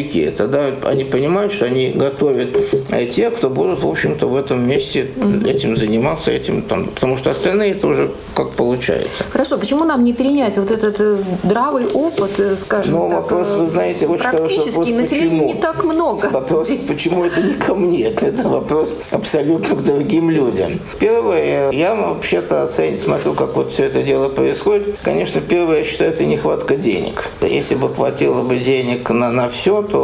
отраслевики, 0.09 0.31
тогда 0.31 0.71
они 0.85 1.05
понимают, 1.05 1.53
что 1.53 1.66
они 1.66 1.90
готовят 1.90 2.57
а 2.90 3.05
те, 3.05 3.31
кто 3.31 3.51
будут, 3.51 3.83
в 3.83 3.88
общем-то, 3.88 4.27
в 4.27 4.37
этом 4.37 4.66
месте 4.66 5.09
этим 5.47 5.77
заниматься, 5.77 6.31
этим 6.31 6.62
там, 6.62 6.87
потому 6.87 7.16
что 7.16 7.31
остальные 7.31 7.73
это 7.73 7.87
уже 7.87 8.11
как 8.35 8.53
получается. 8.53 9.25
Хорошо, 9.31 9.59
почему 9.59 9.85
нам 9.85 10.05
не 10.05 10.12
перенять 10.12 10.57
вот 10.57 10.71
этот 10.71 11.01
э, 11.01 11.16
здравый 11.44 11.87
опыт, 11.87 12.40
скажем 12.59 12.94
ну, 12.94 13.11
так, 13.11 13.23
вопрос, 13.23 13.49
вы 13.59 13.66
знаете, 13.71 14.07
очень 14.07 14.23
практически 14.23 14.68
вопрос, 14.71 14.88
населения 14.88 15.47
не 15.47 15.55
так 15.55 15.85
много. 15.85 16.29
Вопрос, 16.31 16.68
здесь. 16.68 16.85
почему 16.85 17.25
это 17.25 17.42
не 17.42 17.55
ко 17.55 17.75
мне, 17.75 18.05
это 18.21 18.49
вопрос 18.49 18.97
абсолютно 19.11 19.77
к 19.77 19.83
другим 19.83 20.31
людям. 20.31 20.81
Первое, 20.99 21.71
я 21.73 21.94
вообще-то 21.94 22.62
оценить, 22.62 23.01
смотрю, 23.01 23.35
как 23.35 23.57
вот 23.57 23.73
все 23.73 23.85
это 23.85 24.03
дело 24.03 24.29
происходит. 24.29 24.99
Конечно, 25.03 25.40
первое, 25.40 25.79
я 25.79 25.85
считаю, 25.85 26.12
это 26.12 26.25
нехватка 26.25 26.77
денег. 26.77 27.29
Если 27.42 27.75
бы 27.75 27.88
хватило 27.88 28.42
бы 28.42 28.57
денег 28.59 29.11
на, 29.11 29.31
на 29.31 29.49
все, 29.49 29.83
то 29.83 29.97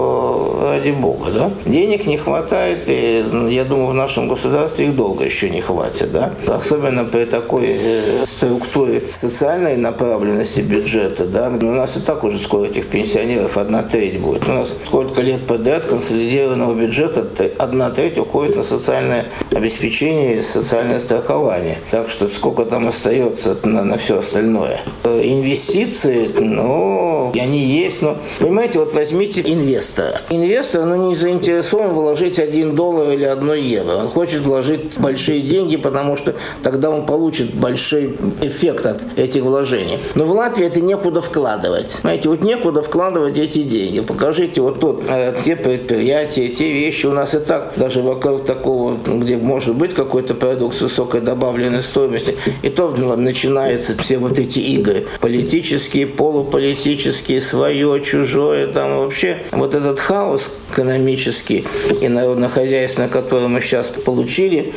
ради 0.63 0.91
бога, 0.91 1.31
да? 1.31 1.51
Денег 1.67 2.07
не 2.07 2.17
хватает, 2.17 2.85
и 2.89 3.25
я 3.51 3.65
думаю, 3.65 3.89
в 3.89 3.95
нашем 3.95 4.29
государстве 4.29 4.87
их 4.87 4.97
долго 4.97 5.25
еще 5.25 5.51
не 5.51 5.61
хватит, 5.61 6.13
да? 6.13 6.33
Особенно 6.47 7.05
при 7.05 7.25
такой 7.25 7.67
э, 7.69 8.25
структуре 8.27 9.03
социальной 9.11 9.77
направленности 9.77 10.61
бюджета, 10.61 11.25
да? 11.27 11.49
У 11.49 11.65
нас 11.65 11.97
и 11.97 12.01
так 12.01 12.25
уже 12.25 12.39
скоро 12.39 12.67
этих 12.67 12.89
пенсионеров 12.89 13.57
одна 13.57 13.83
треть 13.83 14.19
будет. 14.21 14.49
У 14.49 14.53
нас 14.53 14.75
сколько 14.85 15.23
лет 15.23 15.47
подряд 15.47 15.87
консолидированного 15.87 16.75
бюджета 16.75 17.27
одна 17.59 17.91
треть 17.91 18.19
уходит 18.19 18.57
на 18.57 18.63
социальное 18.63 19.27
обеспечение 19.51 20.39
и 20.39 20.43
социальное 20.43 21.01
страхование. 21.01 21.79
Так 21.91 22.09
что 22.09 22.29
сколько 22.29 22.65
там 22.65 22.89
остается 22.89 23.57
на, 23.65 23.85
на 23.85 23.97
все 23.97 24.19
остальное. 24.19 24.81
Э, 25.05 25.21
инвестиции, 25.25 26.31
ну, 26.39 27.33
они 27.35 27.61
есть, 27.61 28.03
но, 28.03 28.17
понимаете, 28.39 28.79
вот 28.79 28.95
возьмите 28.95 29.43
инвестора. 29.85 30.21
Инвестор, 30.31 30.85
ну, 30.85 31.09
не 31.09 31.17
заинтересован 31.17 31.91
вложить 31.91 32.39
один 32.39 32.75
доллар 32.75 33.11
или 33.11 33.25
одно 33.25 33.55
евро. 33.55 33.97
Он 33.97 34.09
хочет 34.09 34.43
вложить 34.43 34.99
большие 34.99 35.41
деньги, 35.41 35.77
потому 35.77 36.17
что 36.17 36.35
тогда 36.63 36.91
он 36.91 37.07
получит 37.07 37.55
большой 37.55 38.17
эффект 38.43 38.87
от 38.87 39.01
этих 39.17 39.43
вложений. 39.43 39.99
Но 40.15 40.25
в 40.25 40.33
Латвии 40.33 40.67
это 40.67 40.81
некуда 40.81 41.21
вкладывать. 41.21 41.99
Знаете, 42.01 42.29
вот 42.29 42.43
некуда 42.43 42.83
вкладывать 42.83 43.39
эти 43.39 43.63
деньги. 43.63 44.01
Покажите 44.01 44.61
вот 44.61 44.81
тут 44.81 45.05
э, 45.09 45.35
те 45.45 45.57
предприятия, 45.57 46.49
те 46.49 46.73
вещи 46.73 47.07
у 47.07 47.13
нас 47.13 47.35
и 47.35 47.39
так, 47.39 47.73
даже 47.77 48.01
вокруг 48.03 48.45
такого, 48.45 48.97
где 49.07 49.37
может 49.37 49.75
быть 49.75 49.95
какой-то 49.95 50.35
продукт 50.35 50.77
с 50.77 50.81
высокой 50.83 51.21
добавленной 51.21 51.83
стоимостью, 51.83 52.35
и 52.63 52.69
то 52.69 52.89
начинаются 52.89 53.97
все 53.99 54.19
вот 54.19 54.39
эти 54.39 54.59
игры. 54.59 55.07
Политические, 55.21 56.07
полуполитические, 56.07 57.41
свое, 57.41 58.01
чужое, 58.03 58.69
там 58.69 58.99
вообще 58.99 59.39
вот 59.53 59.74
этот 59.75 59.99
хаос 59.99 60.51
экономический 60.71 61.67
и 62.01 62.09
народно-хозяйственный, 62.09 63.09
который 63.09 63.49
мы 63.49 63.61
сейчас 63.61 63.89
получили. 63.89 64.75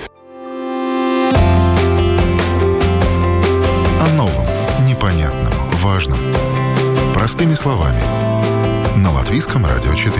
О 4.00 4.08
новом, 4.16 4.46
непонятном, 4.86 5.54
важном. 5.82 6.20
Простыми 7.14 7.54
словами. 7.54 8.02
На 8.98 9.12
Латвийском 9.14 9.66
радио 9.66 9.94
4. 9.94 10.14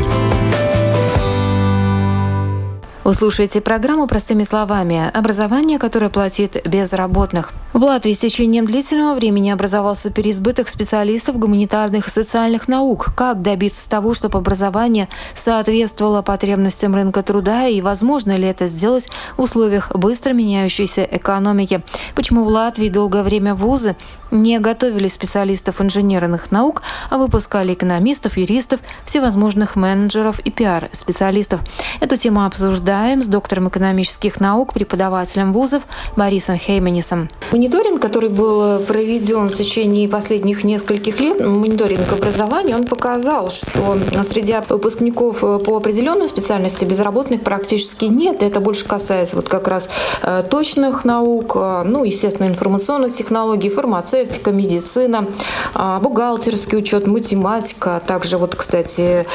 Вы 3.08 3.14
слушаете 3.14 3.62
программу 3.62 4.06
«Простыми 4.06 4.44
словами» 4.44 5.10
образование, 5.14 5.80
которое 5.80 6.10
платит 6.10 6.62
безработных. 6.68 7.54
В 7.72 7.82
Латвии 7.82 8.12
с 8.12 8.18
течением 8.18 8.66
длительного 8.66 9.16
времени 9.16 9.50
образовался 9.50 10.12
переизбыток 10.12 10.68
специалистов 10.68 11.40
гуманитарных 11.40 12.08
и 12.08 12.10
социальных 12.10 12.68
наук. 12.68 13.14
Как 13.16 13.42
добиться 13.42 13.90
того, 13.90 14.14
чтобы 14.14 14.40
образование 14.40 15.08
соответствовало 15.36 16.22
потребностям 16.22 16.96
рынка 16.96 17.24
труда 17.24 17.68
и 17.68 17.80
возможно 17.80 18.36
ли 18.36 18.46
это 18.46 18.68
сделать 18.68 19.08
в 19.38 19.42
условиях 19.42 19.96
быстро 19.96 20.34
меняющейся 20.34 21.08
экономики? 21.10 21.84
Почему 22.14 22.44
в 22.44 22.50
Латвии 22.50 22.90
долгое 22.90 23.24
время 23.24 23.56
вузы 23.56 23.96
не 24.32 24.60
готовили 24.60 25.08
специалистов 25.08 25.80
инженерных 25.80 26.52
наук, 26.52 26.82
а 27.10 27.18
выпускали 27.18 27.74
экономистов, 27.74 28.36
юристов, 28.36 28.82
всевозможных 29.06 29.78
менеджеров 29.78 30.40
и 30.40 30.52
пиар-специалистов? 30.52 31.62
Эту 32.02 32.18
тему 32.18 32.44
обсуждаем 32.44 32.97
обсуждаем 32.98 33.24
с 33.24 33.28
доктором 33.28 33.70
экономических 33.70 34.40
наук, 34.40 34.74
преподавателем 34.74 35.54
вузов 35.54 35.84
Борисом 36.16 36.58
Хейманисом. 36.58 37.30
Мониторинг, 37.52 38.02
который 38.02 38.30
был 38.30 38.80
проведен 38.80 39.50
в 39.50 39.56
течение 39.56 40.10
последних 40.10 40.64
нескольких 40.64 41.20
лет, 41.20 41.40
мониторинг 41.40 42.12
образования, 42.12 42.76
он 42.76 42.86
показал, 42.86 43.50
что 43.52 43.98
среди 44.24 44.56
выпускников 44.70 45.40
по 45.40 45.78
определенной 45.78 46.28
специальности 46.28 46.86
безработных 46.86 47.42
практически 47.44 48.06
нет. 48.06 48.42
Это 48.42 48.60
больше 48.60 48.86
касается 48.86 49.36
вот 49.36 49.48
как 49.48 49.68
раз 49.68 49.90
э, 50.24 50.44
точных 50.50 51.06
наук, 51.06 51.54
э, 51.56 51.84
ну, 51.86 52.04
естественно, 52.04 52.48
информационных 52.48 53.14
технологий, 53.14 53.70
фармацевтика, 53.70 54.52
медицина, 54.52 55.28
э, 55.76 56.00
бухгалтерский 56.02 56.80
учет, 56.80 57.06
математика, 57.06 58.02
также 58.06 58.38
вот, 58.38 58.56
кстати, 58.56 59.26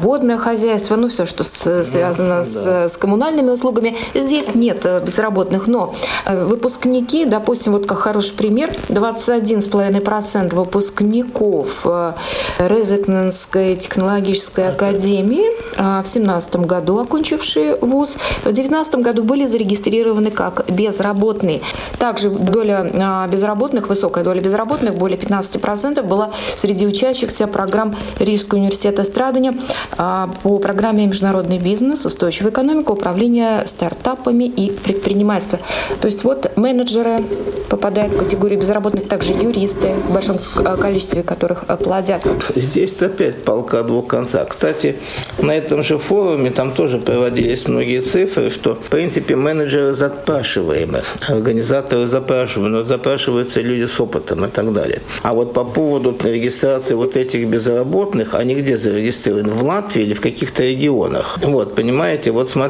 водное 0.00 0.38
хозяйство, 0.38 0.96
ну, 0.96 1.08
все, 1.08 1.26
что 1.26 1.42
связано 1.44 2.38
да, 2.38 2.44
с, 2.44 2.81
с 2.88 2.96
коммунальными 2.96 3.50
услугами. 3.50 3.96
Здесь 4.14 4.54
нет 4.54 4.84
э, 4.86 5.00
безработных, 5.04 5.66
но 5.66 5.94
э, 6.24 6.44
выпускники, 6.44 7.24
допустим, 7.24 7.72
вот 7.72 7.86
как 7.86 7.98
хороший 7.98 8.34
пример, 8.34 8.74
21,5% 8.88 10.54
выпускников 10.54 11.86
э, 11.86 12.12
Резекненской 12.58 13.76
технологической 13.76 14.68
академии 14.68 15.44
в 15.72 16.02
2017 16.02 16.56
году, 16.56 16.98
окончившие 16.98 17.76
вуз, 17.76 18.16
в 18.40 18.44
2019 18.44 18.94
году 18.96 19.24
были 19.24 19.46
зарегистрированы 19.46 20.30
как 20.30 20.64
безработные. 20.68 21.60
Также 21.98 22.30
доля 22.30 23.26
безработных, 23.30 23.88
высокая 23.88 24.24
доля 24.24 24.40
безработных, 24.40 24.94
более 24.94 25.18
15% 25.18 26.02
была 26.02 26.32
среди 26.56 26.86
учащихся 26.86 27.46
программ 27.46 27.94
Рижского 28.18 28.58
университета 28.58 29.04
Страдания 29.04 29.54
по 29.96 30.58
программе 30.58 31.06
«Международный 31.06 31.58
бизнес, 31.58 32.04
устойчивая 32.06 32.50
экономика» 32.50 32.71
экономика, 32.72 32.92
управление 32.92 33.66
стартапами 33.66 34.44
и 34.44 34.70
предпринимательство. 34.70 35.58
То 36.00 36.06
есть 36.06 36.24
вот 36.24 36.56
менеджеры 36.56 37.22
попадают 37.68 38.14
в 38.14 38.18
категорию 38.18 38.58
безработных, 38.60 39.08
также 39.08 39.32
юристы, 39.32 39.94
в 40.08 40.12
большом 40.12 40.38
количестве 40.80 41.22
которых 41.22 41.64
плодят. 41.82 42.26
Здесь 42.54 43.00
опять 43.02 43.44
полка 43.44 43.82
двух 43.82 44.06
конца. 44.06 44.44
Кстати, 44.44 44.96
на 45.38 45.52
этом 45.52 45.82
же 45.82 45.98
форуме 45.98 46.50
там 46.50 46.72
тоже 46.72 46.98
приводились 46.98 47.68
многие 47.68 48.00
цифры, 48.00 48.50
что, 48.50 48.74
в 48.74 48.88
принципе, 48.88 49.36
менеджеры 49.36 49.92
запрашиваемы, 49.92 51.02
организаторы 51.28 52.06
запрашиваемы, 52.06 52.78
но 52.78 52.84
запрашиваются 52.84 53.60
люди 53.60 53.86
с 53.86 54.00
опытом 54.00 54.44
и 54.44 54.48
так 54.48 54.72
далее. 54.72 55.00
А 55.22 55.32
вот 55.32 55.52
по 55.52 55.64
поводу 55.64 56.16
регистрации 56.22 56.94
вот 56.94 57.16
этих 57.16 57.46
безработных, 57.48 58.34
они 58.34 58.54
где 58.54 58.78
зарегистрированы? 58.78 59.52
В 59.52 59.64
Латвии 59.64 60.02
или 60.02 60.14
в 60.14 60.20
каких-то 60.20 60.62
регионах? 60.62 61.38
Вот, 61.42 61.74
понимаете, 61.74 62.30
вот 62.30 62.50
смотрите, 62.50 62.61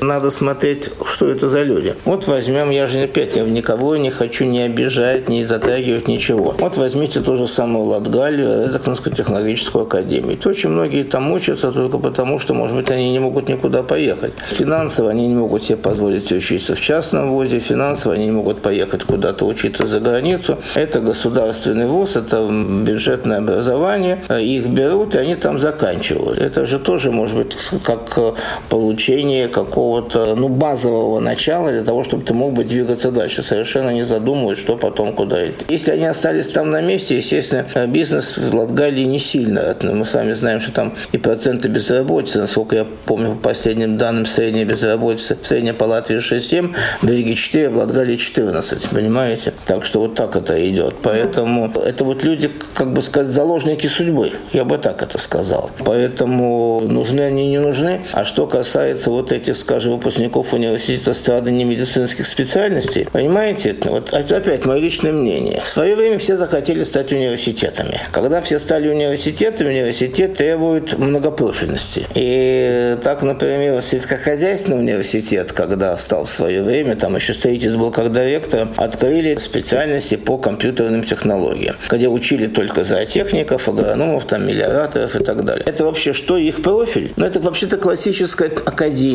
надо 0.00 0.30
смотреть, 0.30 0.90
что 1.04 1.28
это 1.28 1.48
за 1.48 1.62
люди. 1.62 1.94
Вот 2.04 2.26
возьмем, 2.26 2.70
я 2.70 2.86
же 2.88 3.00
опять 3.02 3.36
я 3.36 3.42
никого 3.44 3.96
не 3.96 4.10
хочу 4.10 4.44
не 4.44 4.60
обижать, 4.60 5.28
не 5.28 5.46
затрагивать 5.46 6.08
ничего. 6.08 6.54
Вот 6.58 6.76
возьмите 6.76 7.20
ту 7.20 7.36
же 7.36 7.46
самую 7.46 7.86
Латгалию, 7.86 8.66
Резакнскую 8.66 9.14
технологическую 9.14 9.84
академию. 9.84 10.36
То 10.36 10.50
очень 10.50 10.70
многие 10.70 11.04
там 11.04 11.32
учатся 11.32 11.72
только 11.72 11.98
потому, 11.98 12.38
что, 12.38 12.54
может 12.54 12.76
быть, 12.76 12.90
они 12.90 13.12
не 13.12 13.18
могут 13.18 13.48
никуда 13.48 13.82
поехать. 13.82 14.32
Финансово 14.50 15.10
они 15.10 15.26
не 15.28 15.34
могут 15.34 15.62
себе 15.64 15.78
позволить 15.78 16.30
учиться 16.32 16.74
в 16.74 16.80
частном 16.80 17.30
вузе, 17.30 17.58
финансово 17.58 18.14
они 18.14 18.26
не 18.26 18.32
могут 18.32 18.62
поехать 18.62 19.04
куда-то 19.04 19.46
учиться 19.46 19.86
за 19.86 20.00
границу. 20.00 20.58
Это 20.74 21.00
государственный 21.00 21.86
вуз, 21.86 22.16
это 22.16 22.48
бюджетное 22.50 23.38
образование. 23.38 24.18
Их 24.40 24.66
берут, 24.66 25.14
и 25.14 25.18
они 25.18 25.36
там 25.36 25.58
заканчивают. 25.58 26.38
Это 26.38 26.66
же 26.66 26.78
тоже 26.78 27.10
может 27.10 27.36
быть 27.36 27.56
как 27.84 28.36
получение 28.68 29.31
какого-то 29.48 30.34
ну, 30.34 30.48
базового 30.48 31.20
начала 31.20 31.70
для 31.70 31.84
того, 31.84 32.04
чтобы 32.04 32.24
ты 32.24 32.34
мог 32.34 32.52
бы 32.52 32.64
двигаться 32.64 33.10
дальше, 33.10 33.42
совершенно 33.42 33.90
не 33.90 34.02
задумываясь, 34.02 34.58
что 34.58 34.76
потом 34.76 35.12
куда 35.12 35.48
идти. 35.48 35.64
Если 35.68 35.90
они 35.92 36.06
остались 36.06 36.48
там 36.48 36.70
на 36.70 36.80
месте, 36.80 37.16
естественно, 37.16 37.66
бизнес 37.86 38.36
в 38.36 38.54
Латгалии 38.54 39.04
не 39.04 39.18
сильно. 39.18 39.76
Мы 39.82 40.04
сами 40.04 40.32
знаем, 40.32 40.60
что 40.60 40.72
там 40.72 40.94
и 41.12 41.18
проценты 41.18 41.68
безработицы, 41.68 42.40
насколько 42.40 42.76
я 42.76 42.86
помню, 43.06 43.34
по 43.34 43.48
последним 43.50 43.98
данным, 43.98 44.26
средняя 44.26 44.64
безработица, 44.64 45.36
средняя 45.42 45.74
по 45.74 45.84
Латвии 45.84 46.18
6-7, 46.18 46.74
в 47.02 47.08
Риге 47.08 47.34
4, 47.34 47.68
в 47.68 47.76
Латгалии 47.76 48.16
14, 48.16 48.88
понимаете? 48.88 49.52
Так 49.66 49.84
что 49.84 50.00
вот 50.00 50.14
так 50.14 50.36
это 50.36 50.68
идет. 50.68 50.94
Поэтому 51.02 51.70
это 51.70 52.04
вот 52.04 52.24
люди, 52.24 52.50
как 52.74 52.92
бы 52.92 53.02
сказать, 53.02 53.32
заложники 53.32 53.86
судьбы, 53.86 54.32
я 54.52 54.64
бы 54.64 54.78
так 54.78 55.02
это 55.02 55.18
сказал. 55.18 55.70
Поэтому 55.84 56.80
нужны 56.80 57.20
они, 57.20 57.48
не 57.48 57.58
нужны. 57.58 58.00
А 58.12 58.24
что 58.24 58.46
касается 58.46 59.10
вот 59.10 59.21
этих, 59.30 59.56
скажем, 59.56 59.92
выпускников 59.92 60.52
университета 60.52 61.14
страды 61.14 61.52
медицинских 61.52 62.26
специальностей, 62.26 63.06
понимаете, 63.12 63.76
вот 63.84 64.12
опять 64.12 64.64
мое 64.64 64.78
личное 64.80 65.12
мнение. 65.12 65.60
В 65.62 65.68
свое 65.68 65.94
время 65.94 66.18
все 66.18 66.36
захотели 66.36 66.82
стать 66.84 67.12
университетами. 67.12 68.00
Когда 68.10 68.40
все 68.40 68.58
стали 68.58 68.88
университетами, 68.88 69.68
университет 69.68 70.36
требует 70.36 70.98
многопрофильности. 70.98 72.06
И 72.14 72.96
так, 73.02 73.22
например, 73.22 73.82
сельскохозяйственный 73.82 74.78
университет, 74.78 75.52
когда 75.52 75.96
стал 75.96 76.24
в 76.24 76.30
свое 76.30 76.62
время, 76.62 76.96
там 76.96 77.16
еще 77.16 77.34
строитель 77.34 77.76
был 77.76 77.90
когда 77.90 78.24
ректор, 78.24 78.68
открыли 78.76 79.36
специальности 79.36 80.16
по 80.16 80.38
компьютерным 80.38 81.04
технологиям, 81.04 81.76
где 81.90 82.08
учили 82.08 82.46
только 82.46 82.84
зоотехников, 82.84 83.68
агрономов, 83.68 84.24
там, 84.24 84.46
мелиораторов 84.46 85.14
и 85.16 85.24
так 85.24 85.44
далее. 85.44 85.64
Это 85.66 85.84
вообще 85.84 86.12
что 86.12 86.36
их 86.36 86.62
профиль? 86.62 87.12
Ну, 87.16 87.26
это 87.26 87.40
вообще-то 87.40 87.76
классическая 87.76 88.48
академия, 88.48 89.11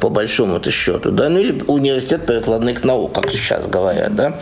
по 0.00 0.08
большому-то 0.08 0.70
счету, 0.70 1.10
да, 1.10 1.28
ну 1.28 1.38
или 1.38 1.62
университет 1.66 2.26
прикладных 2.26 2.84
наук, 2.84 3.12
как 3.14 3.30
сейчас 3.30 3.66
говорят, 3.66 4.14
да. 4.14 4.38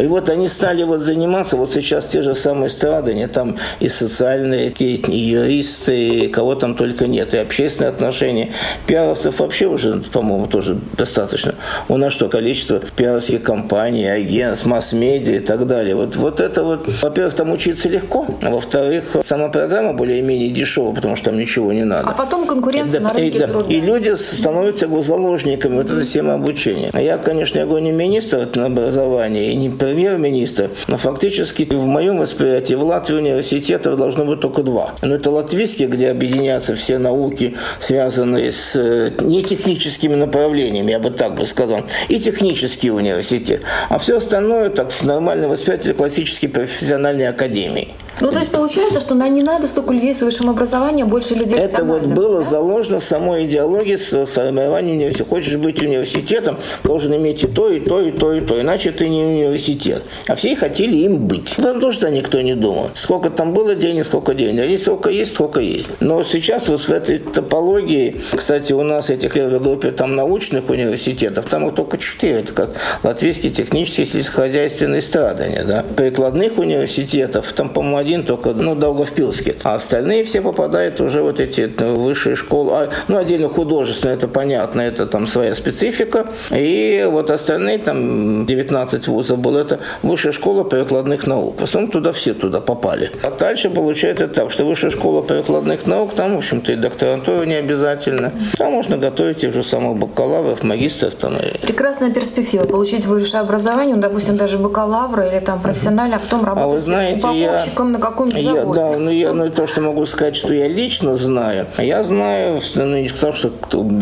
И 0.00 0.06
вот 0.06 0.28
они 0.28 0.48
стали 0.48 0.82
вот 0.82 1.00
заниматься, 1.00 1.56
вот 1.56 1.72
сейчас 1.72 2.06
те 2.06 2.22
же 2.22 2.34
самые 2.34 2.68
эстрады, 2.68 3.12
они 3.12 3.26
там 3.26 3.56
и 3.80 3.88
социальные, 3.88 4.70
и 4.70 5.18
юристы, 5.18 6.08
и 6.08 6.28
кого 6.28 6.54
там 6.54 6.74
только 6.74 7.06
нет, 7.06 7.34
и 7.34 7.38
общественные 7.38 7.90
отношения. 7.90 8.52
Пиаровцев 8.86 9.38
вообще 9.40 9.66
уже, 9.66 9.98
по-моему, 10.12 10.46
тоже 10.46 10.78
достаточно. 10.96 11.54
У 11.88 11.96
нас 11.96 12.12
что, 12.12 12.28
количество 12.28 12.80
пиаровских 12.96 13.42
компаний, 13.42 14.06
агентств, 14.06 14.66
масс-медиа 14.66 15.36
и 15.36 15.40
так 15.40 15.66
далее. 15.66 15.94
Вот, 15.94 16.16
вот 16.16 16.40
это 16.40 16.62
вот, 16.62 16.88
во-первых, 17.02 17.34
там 17.34 17.52
учиться 17.52 17.88
легко, 17.88 18.26
а 18.42 18.50
во-вторых, 18.50 19.16
сама 19.24 19.48
программа 19.48 19.92
более-менее 19.92 20.50
дешевая, 20.50 20.94
потому 20.94 21.16
что 21.16 21.26
там 21.26 21.38
ничего 21.38 21.72
не 21.72 21.84
надо. 21.84 22.08
А 22.08 22.12
потом 22.12 22.46
конкуренция 22.46 23.00
да, 23.00 23.08
на 23.08 23.14
рынке 23.14 23.38
и, 23.38 23.46
труда. 23.46 23.70
И 23.70 23.80
люди 23.80 24.14
становятся 24.50 24.88
заложниками 25.02 25.76
вот 25.76 25.90
этой 25.90 26.02
системы 26.02 26.32
обучения. 26.32 26.90
Я, 26.94 27.18
конечно, 27.18 27.58
я 27.58 27.66
говорю 27.66 27.84
не 27.84 27.92
министр 27.92 28.48
образования 28.56 29.52
и 29.52 29.56
не 29.56 29.70
премьер-министр, 29.70 30.70
но 30.88 30.96
фактически 30.96 31.62
в 31.62 31.86
моем 31.86 32.18
восприятии 32.18 32.74
в 32.74 32.82
Латвии 32.82 33.16
университетов 33.16 33.96
должно 33.96 34.24
быть 34.24 34.40
только 34.40 34.62
два. 34.62 34.94
Но 35.02 35.14
это 35.14 35.30
латвийские, 35.30 35.88
где 35.88 36.10
объединятся 36.10 36.74
все 36.74 36.98
науки, 36.98 37.56
связанные 37.78 38.50
с 38.50 38.74
э, 38.74 39.12
нетехническими 39.20 40.16
направлениями, 40.16 40.90
я 40.90 40.98
бы 40.98 41.10
так 41.10 41.36
бы 41.36 41.46
сказал, 41.46 41.82
и 42.08 42.18
технический 42.18 42.90
университет. 42.90 43.62
А 43.88 43.98
все 43.98 44.16
остальное, 44.16 44.70
так 44.70 44.90
в 44.90 45.02
нормальном 45.04 45.50
восприятии, 45.50 45.92
классические 45.92 46.50
профессиональные 46.50 47.28
академии. 47.28 47.88
Ну, 48.20 48.30
то 48.30 48.38
есть 48.38 48.50
получается, 48.50 49.00
что 49.00 49.14
нам 49.14 49.34
не 49.34 49.42
надо 49.42 49.66
столько 49.66 49.94
людей 49.94 50.14
с 50.14 50.20
высшим 50.20 50.50
образованием, 50.50 51.08
больше 51.08 51.34
людей 51.34 51.56
Это 51.56 51.84
вот 51.84 52.02
было 52.02 52.40
да? 52.40 52.50
заложено 52.50 53.00
самой 53.00 53.46
идеологией 53.46 53.98
с 53.98 54.26
формированием 54.44 54.96
университета. 54.96 55.28
Хочешь 55.28 55.56
быть 55.56 55.82
университетом, 55.82 56.58
должен 56.84 57.14
иметь 57.16 57.42
и 57.44 57.46
то, 57.46 57.70
и 57.70 57.80
то, 57.80 58.00
и 58.00 58.10
то, 58.10 58.32
и 58.32 58.40
то. 58.40 58.60
Иначе 58.60 58.92
ты 58.92 59.08
не 59.08 59.22
университет. 59.22 60.02
А 60.28 60.34
все 60.34 60.56
хотели 60.56 60.96
им 60.96 61.26
быть. 61.26 61.54
Там 61.56 61.80
тоже 61.80 62.10
никто 62.10 62.40
не 62.40 62.54
думал. 62.54 62.90
Сколько 62.94 63.30
там 63.30 63.52
было 63.52 63.74
денег, 63.74 64.04
сколько 64.04 64.34
денег. 64.34 64.62
Они 64.62 64.78
сколько 64.78 65.10
есть, 65.10 65.34
сколько 65.34 65.60
есть. 65.60 65.88
Но 66.00 66.22
сейчас 66.22 66.68
вот 66.68 66.80
в 66.80 66.90
этой 66.90 67.18
топологии, 67.18 68.20
кстати, 68.32 68.72
у 68.72 68.82
нас 68.82 69.10
этих 69.10 69.34
в 69.34 69.62
группе 69.62 69.90
там 69.90 70.16
научных 70.16 70.68
университетов, 70.70 71.46
там 71.46 71.66
их 71.68 71.74
только 71.74 71.98
четыре. 71.98 72.40
Это 72.40 72.52
как 72.52 72.70
Латвийский 73.02 73.50
технический 73.50 74.04
сельскохозяйственный 74.04 75.02
страдания. 75.02 75.64
Да? 75.64 75.84
Прикладных 75.96 76.58
университетов, 76.58 77.52
там, 77.52 77.68
по-моему, 77.68 77.96
один 77.96 78.24
только, 78.24 78.52
ну, 78.52 78.74
Долговпилский. 78.74 79.54
А 79.62 79.74
остальные 79.74 80.24
все 80.24 80.40
попадают 80.40 81.00
уже 81.00 81.22
вот 81.22 81.40
эти 81.40 81.70
ну, 81.78 81.96
высшие 81.96 82.36
школы. 82.36 82.70
А, 82.72 82.90
ну, 83.08 83.18
отдельно 83.18 83.48
художественные, 83.48 84.16
это 84.16 84.28
понятно, 84.30 84.80
это 84.80 85.06
там 85.06 85.26
своя 85.26 85.54
специфика. 85.54 86.26
И 86.50 87.06
вот 87.10 87.30
остальные, 87.30 87.78
там 87.78 88.46
19 88.46 89.08
вузов 89.08 89.38
было, 89.38 89.58
это 89.58 89.80
высшая 90.02 90.32
школа 90.32 90.64
прикладных 90.64 91.26
наук. 91.26 91.60
В 91.60 91.64
основном 91.64 91.90
туда 91.90 92.12
все 92.12 92.34
туда 92.34 92.60
попали. 92.60 93.10
А 93.22 93.30
дальше 93.30 93.70
получается 93.70 94.28
так, 94.28 94.50
что 94.50 94.64
высшая 94.64 94.90
школа 94.90 95.22
прикладных 95.22 95.86
наук, 95.86 96.14
там, 96.14 96.34
в 96.34 96.38
общем-то, 96.38 96.72
и 96.72 96.76
докторантура 96.76 97.44
не 97.44 97.54
обязательно. 97.54 98.32
Там 98.56 98.72
можно 98.72 98.96
готовить 98.96 99.38
тех 99.38 99.52
же 99.52 99.62
самых 99.62 99.98
бакалавров, 99.98 100.62
магистров. 100.62 101.14
Там. 101.14 101.34
Прекрасная 101.62 102.10
перспектива. 102.10 102.64
Получить 102.64 103.06
высшее 103.06 103.40
образование, 103.40 103.96
ну, 103.96 104.02
допустим, 104.02 104.36
даже 104.36 104.58
бакалавра 104.58 105.28
или 105.28 105.40
там 105.40 105.60
профессионально, 105.60 106.16
а 106.16 106.18
потом 106.18 106.44
работать 106.44 106.70
а 106.70 106.74
вы 106.74 106.78
знаете, 106.78 107.18
упаковщиком 107.18 107.86
я 107.92 107.92
на 107.92 107.98
каком-то 107.98 108.40
заводе. 108.40 108.80
Я, 108.80 108.88
да, 108.88 108.98
ну, 108.98 109.10
я, 109.10 109.32
ну 109.32 109.50
то, 109.50 109.66
что 109.66 109.80
могу 109.80 110.06
сказать, 110.06 110.36
что 110.36 110.54
я 110.54 110.68
лично 110.68 111.16
знаю. 111.16 111.66
Я 111.78 112.04
знаю, 112.04 112.60
ну, 112.74 112.96
не 112.96 113.08
сказал, 113.08 113.32
что 113.32 113.50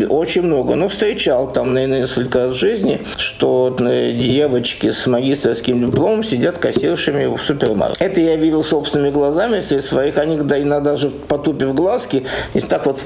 очень 0.09 0.41
много, 0.41 0.75
но 0.75 0.87
встречал 0.87 1.51
там, 1.51 1.73
наверное, 1.73 2.01
несколько 2.01 2.39
раз 2.39 2.51
в 2.53 2.55
жизни, 2.55 3.01
что 3.17 3.75
э, 3.79 4.13
девочки 4.13 4.91
с 4.91 5.05
магистрским 5.07 5.85
дипломом 5.85 6.23
сидят 6.23 6.57
кассиршами 6.57 7.25
в 7.25 7.41
супермаркете. 7.41 8.03
Это 8.03 8.21
я 8.21 8.35
видел 8.35 8.63
собственными 8.63 9.11
глазами, 9.11 9.57
если 9.57 9.79
своих, 9.79 10.17
они 10.17 10.37
да, 10.37 10.59
иногда 10.59 10.91
даже 10.91 11.09
потупив 11.09 11.73
глазки, 11.73 12.25
и 12.53 12.59
так 12.59 12.85
вот 12.85 12.99